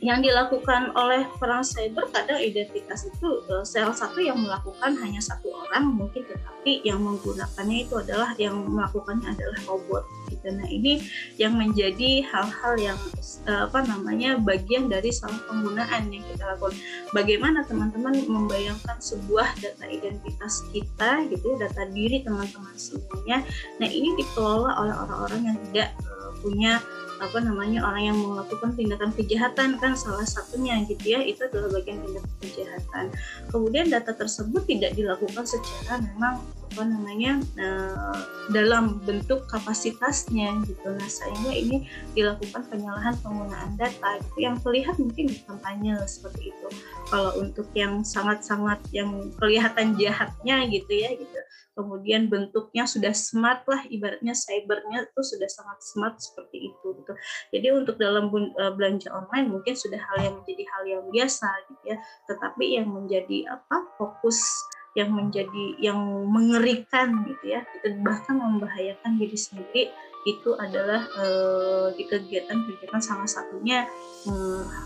yang 0.00 0.24
dilakukan 0.24 0.96
oleh 0.96 1.28
perang 1.36 1.60
cyber 1.60 2.08
kadang 2.08 2.40
identitas 2.40 3.04
itu 3.04 3.44
uh, 3.52 3.60
salah 3.68 3.92
satu 3.92 4.16
yang 4.16 4.40
melakukan 4.40 4.96
hanya 4.96 5.20
satu 5.20 5.52
orang 5.52 5.92
mungkin 5.92 6.24
tetapi 6.24 6.80
yang 6.88 7.04
menggunakannya 7.04 7.84
itu 7.84 7.94
adalah 8.00 8.32
yang 8.40 8.56
melakukannya 8.64 9.28
adalah 9.36 9.60
robot 9.68 10.08
gitu. 10.32 10.48
Nah 10.56 10.64
ini 10.72 11.04
yang 11.36 11.52
menjadi 11.52 12.24
hal-hal 12.32 12.74
yang 12.80 12.98
uh, 13.44 13.68
apa 13.68 13.84
namanya 13.84 14.40
bagian 14.40 14.88
dari 14.88 15.12
salah 15.12 15.36
penggunaan 15.44 16.08
yang 16.08 16.24
kita 16.32 16.48
lakukan. 16.48 16.80
Bagaimana 17.12 17.68
teman-teman 17.68 18.24
membayangkan 18.24 18.96
sebuah 19.04 19.52
data 19.60 19.84
identitas 19.84 20.64
kita 20.72 21.28
gitu 21.28 21.60
data 21.60 21.84
diri 21.92 22.24
teman-teman 22.24 22.72
semuanya. 22.80 23.44
Nah 23.76 23.88
ini 23.88 24.16
dikelola 24.16 24.80
oleh 24.80 24.94
orang-orang 24.96 25.40
yang 25.52 25.56
tidak 25.68 25.92
uh, 26.08 26.32
punya 26.40 26.80
apa 27.20 27.38
namanya 27.44 27.84
orang 27.84 28.04
yang 28.10 28.18
melakukan 28.18 28.72
tindakan 28.72 29.12
kejahatan 29.12 29.76
kan 29.76 29.92
salah 29.92 30.24
satunya 30.24 30.80
gitu 30.88 31.14
ya 31.14 31.20
itu 31.20 31.44
adalah 31.44 31.68
bagian 31.68 32.00
tindakan 32.00 32.34
kejahatan. 32.40 33.04
Kemudian 33.52 33.86
data 33.92 34.16
tersebut 34.16 34.64
tidak 34.64 34.96
dilakukan 34.96 35.44
secara 35.44 36.00
memang 36.00 36.40
apa 36.70 36.86
namanya 36.86 37.42
uh, 37.58 38.18
dalam 38.54 39.02
bentuk 39.04 39.44
kapasitasnya 39.52 40.64
gitu. 40.64 40.88
Nah 40.88 41.10
sehingga 41.10 41.52
ini 41.52 41.84
dilakukan 42.16 42.64
penyalahan 42.72 43.14
penggunaan 43.20 43.76
data 43.76 44.16
itu 44.16 44.38
yang 44.40 44.56
terlihat 44.62 44.96
mungkin 44.96 45.28
di 45.28 45.36
kampanye 45.44 46.00
seperti 46.08 46.56
itu. 46.56 46.68
Kalau 47.12 47.36
untuk 47.36 47.68
yang 47.76 48.00
sangat-sangat 48.00 48.80
yang 48.96 49.28
kelihatan 49.36 49.98
jahatnya 49.98 50.64
gitu 50.72 50.92
ya 50.94 51.12
gitu 51.14 51.40
kemudian 51.80 52.28
bentuknya 52.28 52.84
sudah 52.84 53.16
smart 53.16 53.64
lah 53.64 53.80
ibaratnya 53.88 54.36
cybernya 54.36 55.08
itu 55.08 55.20
sudah 55.24 55.48
sangat 55.48 55.78
smart 55.80 56.16
seperti 56.20 56.68
itu 56.68 56.86
gitu 57.00 57.12
jadi 57.56 57.72
untuk 57.72 57.96
dalam 57.96 58.28
eh, 58.36 58.72
belanja 58.76 59.08
online 59.08 59.48
mungkin 59.48 59.72
sudah 59.72 59.96
hal 59.96 60.18
yang 60.20 60.34
menjadi 60.44 60.64
hal 60.76 60.82
yang 60.84 61.04
biasa 61.08 61.48
gitu 61.72 61.82
ya 61.88 61.96
tetapi 62.28 62.64
yang 62.76 62.88
menjadi 62.92 63.38
apa 63.56 63.88
fokus 63.96 64.44
yang 64.92 65.14
menjadi 65.14 65.64
yang 65.80 65.98
mengerikan 66.28 67.24
gitu 67.24 67.56
ya 67.56 67.64
itu 67.80 67.96
bahkan 68.04 68.36
membahayakan 68.36 69.16
diri 69.16 69.38
sendiri 69.38 69.82
itu 70.28 70.52
adalah 70.60 71.00
eh, 71.16 71.86
di 71.96 72.04
kegiatan-kegiatan 72.04 73.00
salah 73.00 73.24
satunya 73.24 73.88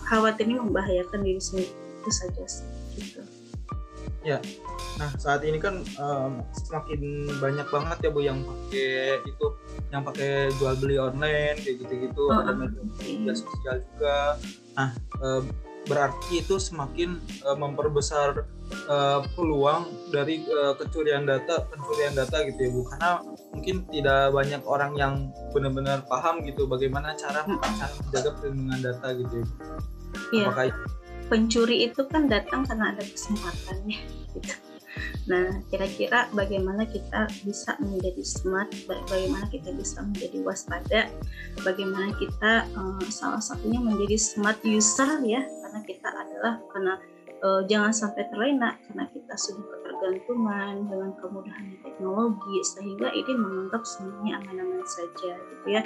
khawatir 0.07 0.47
ini 0.47 0.63
membahayakan 0.63 1.27
diri 1.27 1.43
sendiri 1.43 1.73
itu 1.75 2.11
saja 2.15 2.45
sih 2.47 2.69
gitu. 3.01 3.34
Ya, 4.25 4.41
nah 4.97 5.13
saat 5.21 5.45
ini 5.45 5.61
kan 5.61 5.85
um, 6.01 6.41
semakin 6.57 7.29
banyak 7.45 7.69
banget 7.69 8.09
ya 8.09 8.11
bu 8.11 8.25
yang 8.25 8.41
pakai 8.41 9.21
itu, 9.21 9.47
yang 9.93 10.01
pakai 10.01 10.49
jual 10.57 10.73
beli 10.81 10.97
online 10.97 11.61
kayak 11.61 11.85
gitu-gitu, 11.85 12.33
oh, 12.33 12.41
ada 12.41 12.57
media 13.05 13.37
sosial 13.37 13.85
juga. 13.85 14.41
Nah, 14.81 14.97
um, 15.21 15.45
berarti 15.85 16.41
itu 16.41 16.57
semakin 16.57 17.21
uh, 17.45 17.53
memperbesar 17.53 18.49
uh, 18.89 19.21
peluang 19.37 19.93
dari 20.09 20.41
uh, 20.49 20.73
kecurian 20.81 21.29
data, 21.29 21.69
pencurian 21.69 22.17
data 22.17 22.41
gitu 22.49 22.61
ya 22.65 22.71
bu, 22.73 22.81
karena 22.89 23.11
mungkin 23.53 23.85
tidak 23.93 24.33
banyak 24.33 24.63
orang 24.65 24.97
yang 24.97 25.15
benar-benar 25.53 26.01
paham 26.09 26.41
gitu 26.49 26.65
bagaimana 26.65 27.13
cara 27.21 27.45
cara 27.45 27.93
menjaga 28.01 28.31
perlindungan 28.41 28.81
data 28.81 29.09
gitu 29.21 29.45
ya. 29.45 29.47
Iya. 30.33 30.45
Apakah 30.49 30.65
pencuri 31.35 31.91
itu 31.91 32.07
kan 32.07 32.31
datang 32.31 32.63
karena 32.63 32.95
ada 32.95 33.03
kesempatannya 33.03 33.99
gitu. 34.39 34.55
Nah, 35.27 35.59
kira-kira 35.67 36.31
bagaimana 36.31 36.87
kita 36.87 37.27
bisa 37.43 37.75
menjadi 37.83 38.23
smart, 38.23 38.71
bagaimana 38.87 39.51
kita 39.51 39.75
bisa 39.75 40.07
menjadi 40.07 40.39
waspada, 40.47 41.11
bagaimana 41.67 42.15
kita 42.15 42.71
uh, 42.79 43.03
salah 43.11 43.43
satunya 43.43 43.83
menjadi 43.83 44.15
smart 44.15 44.63
user 44.63 45.19
ya, 45.27 45.43
karena 45.43 45.81
kita 45.83 46.09
adalah 46.15 46.55
karena 46.71 46.95
uh, 47.43 47.67
jangan 47.67 47.91
sampai 47.91 48.31
terlena 48.31 48.79
karena 48.87 49.11
kita 49.11 49.35
sudah 49.35 49.67
ketergantungan 50.05 50.85
dengan 50.85 51.11
kemudahan 51.17 51.81
teknologi 51.81 52.57
sehingga 52.61 53.09
ini 53.17 53.33
menganggap 53.33 53.83
semuanya 53.89 54.37
aman-aman 54.45 54.85
saja 54.85 55.33
gitu 55.33 55.67
ya. 55.73 55.81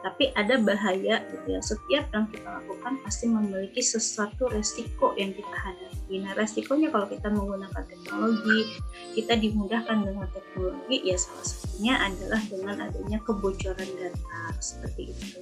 Tapi 0.00 0.32
ada 0.32 0.56
bahaya 0.56 1.20
gitu 1.28 1.46
ya. 1.52 1.60
Setiap 1.60 2.08
yang 2.16 2.24
kita 2.32 2.48
lakukan 2.48 2.96
pasti 3.04 3.28
memiliki 3.28 3.84
sesuatu 3.84 4.48
resiko 4.48 5.12
yang 5.20 5.36
kita 5.36 5.52
hadapi. 5.52 6.24
Nah 6.24 6.32
resikonya 6.32 6.88
kalau 6.88 7.06
kita 7.12 7.28
menggunakan 7.28 7.84
teknologi 7.84 8.80
kita 9.12 9.36
dimudahkan 9.36 10.00
dengan 10.00 10.28
teknologi 10.32 10.96
ya 11.04 11.16
salah 11.20 11.44
satunya 11.44 11.94
adalah 12.00 12.40
dengan 12.48 12.76
adanya 12.88 13.18
kebocoran 13.20 13.90
data 14.00 14.40
seperti 14.64 15.12
itu. 15.12 15.38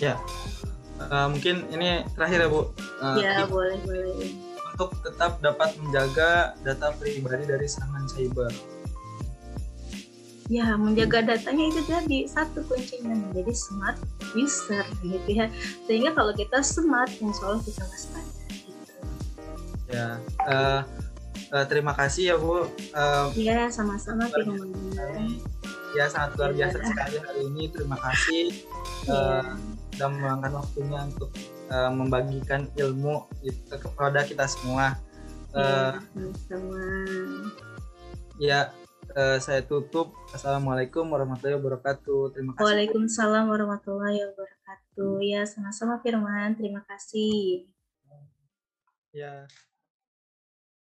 Ya 0.00 0.16
uh, 1.12 1.28
mungkin 1.28 1.68
ini 1.76 2.08
terakhir 2.16 2.46
ya 2.46 2.48
bu. 2.48 2.72
Uh, 3.04 3.16
ya 3.20 3.44
boleh 3.44 3.76
boleh 3.84 4.55
untuk 4.76 4.92
tetap 5.00 5.40
dapat 5.40 5.72
menjaga 5.80 6.52
data 6.60 6.92
pribadi 7.00 7.48
dari 7.48 7.64
serangan 7.64 8.04
cyber. 8.12 8.52
Ya 10.52 10.76
menjaga 10.76 11.24
datanya 11.24 11.72
itu 11.72 11.80
jadi 11.88 12.28
satu 12.28 12.60
kuncinya. 12.68 13.16
Menjadi 13.16 13.56
smart 13.56 13.96
user 14.36 14.84
gitu 15.00 15.30
ya. 15.32 15.48
Sehingga 15.88 16.12
kalau 16.12 16.36
kita 16.36 16.60
smart 16.60 17.08
insya 17.24 17.48
Allah 17.48 17.64
kita 17.64 17.82
waspada 17.88 18.30
gitu. 18.52 18.92
ya 19.86 20.20
uh, 20.44 20.84
uh, 21.56 21.64
terima 21.64 21.96
kasih 21.96 22.22
ya 22.30 22.36
bu. 22.36 22.68
Uh, 22.92 23.32
ya 23.32 23.72
sama-sama 23.72 24.28
ya 25.96 26.04
sangat 26.12 26.36
luar 26.36 26.52
biasa 26.52 26.76
ya. 26.78 26.84
sekali 26.84 27.16
hari 27.24 27.40
ini. 27.48 27.64
Terima 27.72 27.96
kasih. 27.96 28.44
Uh, 29.08 29.40
ya. 29.40 29.56
sudah 29.96 30.08
meluangkan 30.12 30.52
waktunya 30.52 31.00
untuk 31.08 31.32
uh, 31.70 31.90
membagikan 31.90 32.68
ilmu 32.76 33.26
itu 33.42 33.74
kepada 33.78 34.22
kita 34.26 34.46
semua 34.46 34.98
uh, 35.54 35.96
ya, 35.96 36.28
sama 36.48 36.82
ya 38.36 38.60
uh, 39.14 39.38
saya 39.40 39.62
tutup. 39.64 40.12
Assalamualaikum 40.34 41.08
warahmatullahi 41.08 41.56
wabarakatuh. 41.56 42.36
Terima 42.36 42.50
kasih. 42.54 42.64
Waalaikumsalam 42.64 43.44
warahmatullahi 43.48 44.18
wabarakatuh. 44.32 45.14
Ya, 45.22 45.42
sama-sama 45.48 46.02
Firman. 46.02 46.58
Terima 46.58 46.82
kasih. 46.84 47.70
Ya. 49.16 49.48